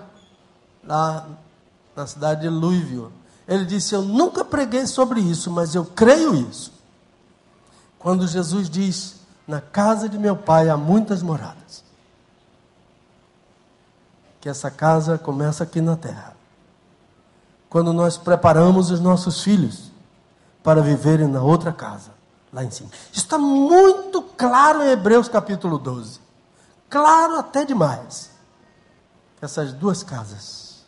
lá 0.82 1.26
na 1.94 2.06
cidade 2.06 2.42
de 2.42 2.48
Louisville. 2.48 3.12
Ele 3.46 3.64
disse: 3.64 3.94
Eu 3.94 4.02
nunca 4.02 4.44
preguei 4.44 4.86
sobre 4.86 5.20
isso, 5.20 5.50
mas 5.50 5.74
eu 5.74 5.84
creio 5.84 6.34
isso. 6.34 6.72
Quando 7.98 8.26
Jesus 8.26 8.68
diz: 8.68 9.16
Na 9.46 9.60
casa 9.60 10.08
de 10.08 10.18
meu 10.18 10.36
pai 10.36 10.68
há 10.68 10.76
muitas 10.76 11.22
moradas. 11.22 11.84
Que 14.40 14.48
essa 14.48 14.70
casa 14.70 15.16
começa 15.16 15.64
aqui 15.64 15.80
na 15.80 15.96
terra. 15.96 16.34
Quando 17.70 17.92
nós 17.92 18.16
preparamos 18.16 18.90
os 18.90 19.00
nossos 19.00 19.42
filhos 19.42 19.90
para 20.62 20.80
viverem 20.80 21.26
na 21.26 21.42
outra 21.42 21.72
casa, 21.72 22.12
lá 22.52 22.62
em 22.62 22.70
cima. 22.70 22.90
Está 23.12 23.36
muito 23.36 24.22
claro 24.22 24.82
em 24.82 24.90
Hebreus 24.90 25.28
capítulo 25.28 25.78
12. 25.78 26.20
Claro 26.88 27.36
até 27.38 27.64
demais 27.64 28.33
essas 29.44 29.72
duas 29.72 30.02
casas. 30.02 30.84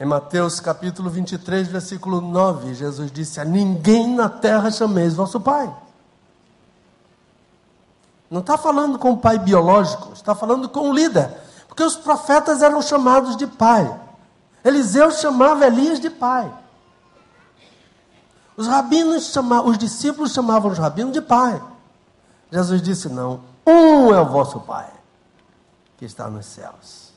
Em 0.00 0.04
Mateus 0.04 0.60
capítulo 0.60 1.10
23, 1.10 1.66
versículo 1.66 2.20
9, 2.20 2.74
Jesus 2.74 3.10
disse: 3.10 3.40
A 3.40 3.44
ninguém 3.44 4.14
na 4.14 4.28
terra 4.28 4.70
chameis 4.70 5.14
vosso 5.14 5.40
pai. 5.40 5.74
Não 8.30 8.40
está 8.40 8.56
falando 8.56 8.98
com 8.98 9.12
o 9.12 9.16
pai 9.16 9.38
biológico, 9.38 10.12
está 10.12 10.34
falando 10.34 10.68
com 10.68 10.90
o 10.90 10.92
líder. 10.92 11.34
Porque 11.66 11.82
os 11.82 11.96
profetas 11.96 12.62
eram 12.62 12.80
chamados 12.82 13.36
de 13.36 13.46
pai. 13.46 13.98
Eliseu 14.64 15.10
chamava 15.10 15.66
Elias 15.66 15.98
de 15.98 16.10
pai. 16.10 16.52
Os 18.56 18.66
rabinos 18.66 19.32
chamavam, 19.32 19.70
os 19.70 19.78
discípulos 19.78 20.32
chamavam 20.32 20.70
os 20.70 20.78
rabinos 20.78 21.12
de 21.12 21.22
pai. 21.22 21.60
Jesus 22.50 22.82
disse: 22.82 23.08
Não, 23.08 23.40
um 23.66 24.12
é 24.14 24.20
o 24.20 24.26
vosso 24.26 24.60
Pai, 24.60 24.90
que 25.96 26.04
está 26.04 26.28
nos 26.28 26.46
céus. 26.46 27.12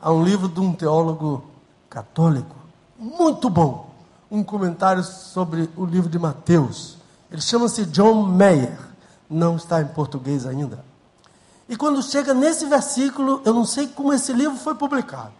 Há 0.00 0.12
um 0.12 0.22
livro 0.22 0.48
de 0.48 0.60
um 0.60 0.72
teólogo 0.72 1.44
católico, 1.90 2.54
muito 2.98 3.48
bom, 3.48 3.90
um 4.30 4.42
comentário 4.42 5.02
sobre 5.02 5.68
o 5.76 5.84
livro 5.84 6.08
de 6.08 6.18
Mateus. 6.18 6.98
Ele 7.30 7.40
chama-se 7.40 7.84
John 7.86 8.22
Mayer, 8.22 8.78
não 9.28 9.56
está 9.56 9.80
em 9.80 9.88
português 9.88 10.46
ainda. 10.46 10.84
E 11.68 11.76
quando 11.76 12.02
chega 12.02 12.32
nesse 12.32 12.64
versículo, 12.66 13.42
eu 13.44 13.52
não 13.52 13.64
sei 13.64 13.86
como 13.86 14.12
esse 14.12 14.32
livro 14.32 14.56
foi 14.56 14.74
publicado. 14.74 15.32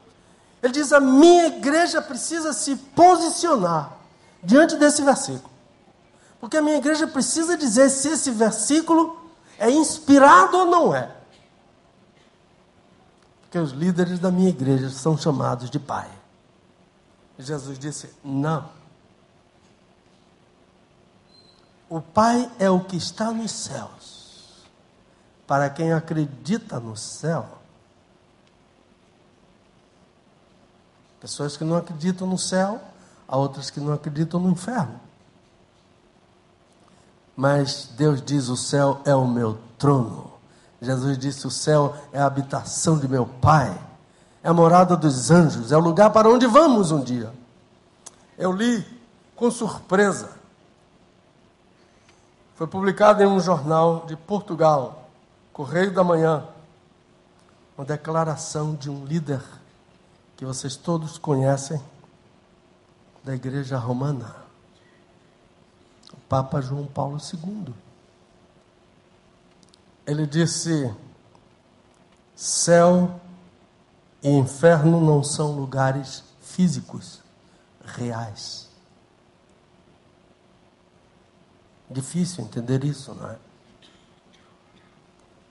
Ele 0.63 0.73
diz: 0.73 0.93
A 0.93 1.01
minha 1.01 1.47
igreja 1.47 2.03
precisa 2.03 2.53
se 2.53 2.77
posicionar 2.77 3.93
diante 4.43 4.77
desse 4.77 5.03
versículo. 5.03 5.48
Porque 6.41 6.57
a 6.57 6.63
minha 6.63 6.77
igreja 6.77 7.07
precisa 7.07 7.57
dizer 7.57 7.91
se 7.91 8.09
esse 8.09 8.31
versículo 8.31 9.21
é 9.59 9.71
inspirado 9.71 10.57
ou 10.57 10.67
não 10.67 10.95
é. 10.95 11.15
Porque 13.43 13.59
os 13.59 13.73
líderes 13.73 14.19
da 14.19 14.31
minha 14.31 14.51
igreja 14.51 14.91
são 14.91 15.17
chamados 15.17 15.71
de 15.71 15.79
pai. 15.79 16.09
Jesus 17.39 17.79
disse: 17.79 18.15
não. 18.23 18.69
O 21.89 22.03
Pai 22.03 22.51
é 22.59 22.69
o 22.69 22.81
que 22.81 22.97
está 22.97 23.33
nos 23.33 23.51
céus. 23.51 24.69
Para 25.47 25.71
quem 25.71 25.93
acredita 25.93 26.79
no 26.79 26.95
céu, 26.95 27.49
pessoas 31.19 31.57
que 31.57 31.65
não 31.65 31.77
acreditam 31.77 32.27
no 32.27 32.37
céu, 32.37 32.83
há 33.27 33.37
outras 33.39 33.71
que 33.71 33.81
não 33.81 33.95
acreditam 33.95 34.39
no 34.39 34.51
inferno. 34.51 35.01
Mas 37.39 37.89
Deus 37.97 38.21
diz: 38.21 38.49
o 38.49 38.57
céu 38.57 39.01
é 39.05 39.15
o 39.15 39.25
meu 39.25 39.57
trono. 39.79 40.29
Jesus 40.83 41.17
disse: 41.17 41.47
o 41.47 41.51
céu 41.53 41.95
é 42.13 42.19
a 42.19 42.27
habitação 42.27 42.99
de 42.99 43.07
meu 43.07 43.25
Pai, 43.27 43.81
é 44.43 44.49
a 44.49 44.53
morada 44.53 44.97
dos 44.97 45.31
anjos, 45.31 45.71
é 45.71 45.77
o 45.77 45.81
lugar 45.81 46.11
para 46.11 46.29
onde 46.29 46.49
vamos 46.49 46.91
um 46.91 47.01
dia. 47.01 47.33
Eu 48.37 48.51
li 48.51 48.85
com 49.37 49.53
surpresa. 49.53 50.31
Foi 52.57 52.67
publicado 52.67 53.23
em 53.23 53.27
um 53.27 53.39
jornal 53.39 54.05
de 54.05 54.17
Portugal, 54.17 55.09
Correio 55.53 55.95
da 55.95 56.03
Manhã, 56.03 56.45
uma 57.77 57.85
declaração 57.85 58.75
de 58.75 58.91
um 58.91 59.05
líder 59.05 59.45
que 60.37 60.45
vocês 60.45 60.75
todos 60.75 61.19
conhecem 61.19 61.81
da 63.23 63.33
Igreja 63.33 63.79
Romana, 63.79 64.48
Papa 66.29 66.61
João 66.61 66.87
Paulo 66.87 67.19
II. 67.19 67.75
Ele 70.07 70.27
disse: 70.27 70.95
céu 72.35 73.21
e 74.23 74.29
inferno 74.29 75.01
não 75.01 75.23
são 75.23 75.53
lugares 75.53 76.25
físicos, 76.41 77.21
reais. 77.85 78.69
Difícil 81.91 82.45
entender 82.45 82.85
isso, 82.85 83.15
não 83.15 83.31
é? 83.31 83.39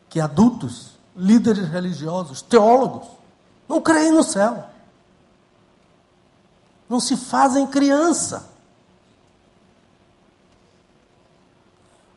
Que 0.09 0.19
adultos, 0.19 0.91
líderes 1.15 1.67
religiosos, 1.67 2.41
teólogos, 2.41 3.07
não 3.67 3.81
creem 3.81 4.11
no 4.11 4.23
céu. 4.23 4.69
Não 6.87 6.99
se 6.99 7.17
fazem 7.17 7.67
criança. 7.67 8.56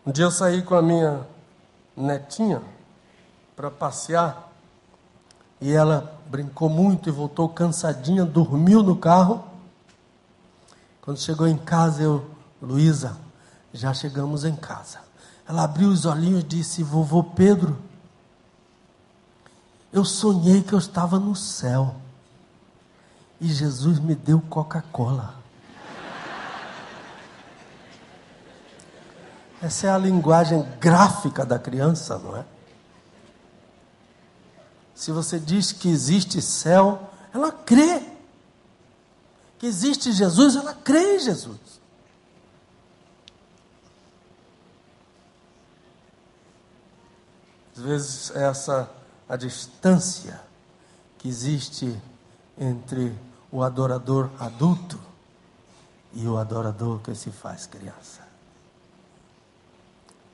Um 0.07 0.12
dia 0.12 0.24
eu 0.24 0.30
saí 0.30 0.62
com 0.62 0.74
a 0.74 0.80
minha 0.80 1.26
netinha 1.94 2.62
para 3.55 3.70
passear 3.70 4.51
e 5.61 5.70
ela 5.70 6.18
brincou 6.26 6.70
muito 6.70 7.09
e 7.09 7.12
voltou 7.12 7.48
cansadinha, 7.51 8.24
dormiu 8.24 8.82
no 8.82 8.96
carro. 8.96 9.44
Quando 11.03 11.18
chegou 11.18 11.46
em 11.46 11.59
casa, 11.59 12.03
eu, 12.03 12.30
Luísa, 12.62 13.18
já 13.74 13.92
chegamos 13.92 14.44
em 14.44 14.57
casa. 14.57 15.01
Ela 15.46 15.64
abriu 15.64 15.88
os 15.88 16.07
olhinhos 16.07 16.40
e 16.40 16.46
disse: 16.46 16.82
Vovô 16.82 17.22
Pedro, 17.22 17.76
eu 19.92 20.05
sonhei 20.05 20.62
que 20.62 20.72
eu 20.72 20.78
estava 20.78 21.18
no 21.18 21.36
céu 21.36 21.94
e 23.40 23.48
Jesus 23.48 23.98
me 23.98 24.14
deu 24.14 24.40
Coca-Cola. 24.40 25.39
Essa 29.62 29.88
é 29.88 29.90
a 29.90 29.98
linguagem 29.98 30.62
gráfica 30.78 31.44
da 31.44 31.58
criança, 31.58 32.18
não 32.18 32.36
é? 32.36 32.44
Se 34.94 35.12
você 35.12 35.38
diz 35.38 35.72
que 35.72 35.88
existe 35.88 36.40
céu, 36.40 37.11
ela 37.32 37.52
crê. 37.52 38.02
Que 39.58 39.66
existe 39.66 40.12
Jesus, 40.12 40.56
ela 40.56 40.74
crê 40.74 41.16
em 41.16 41.20
Jesus. 41.20 41.80
Às 47.76 47.82
vezes 47.82 48.30
essa 48.36 48.90
a 49.28 49.36
distância 49.36 50.40
que 51.16 51.28
existe 51.28 51.96
entre 52.58 53.16
o 53.50 53.62
adorador 53.62 54.28
adulto 54.38 54.98
e 56.12 56.26
o 56.26 56.36
adorador 56.36 56.98
que 56.98 57.14
se 57.14 57.30
faz 57.30 57.64
criança. 57.64 58.19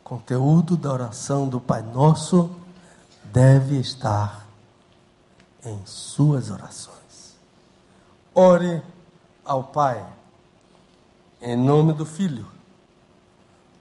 Conteúdo 0.06 0.76
da 0.76 0.92
oração 0.92 1.48
do 1.48 1.60
Pai 1.60 1.82
Nosso 1.82 2.48
deve 3.24 3.80
estar 3.80 4.46
em 5.64 5.84
suas 5.84 6.48
orações. 6.48 7.34
Ore 8.32 8.80
ao 9.44 9.64
Pai 9.64 10.06
em 11.42 11.56
nome 11.56 11.92
do 11.92 12.06
Filho, 12.06 12.46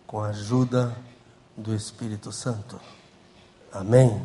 com 0.07 0.19
a 0.19 0.29
ajuda 0.29 0.97
do 1.55 1.75
Espírito 1.75 2.31
Santo. 2.31 2.81
Amém. 3.71 4.19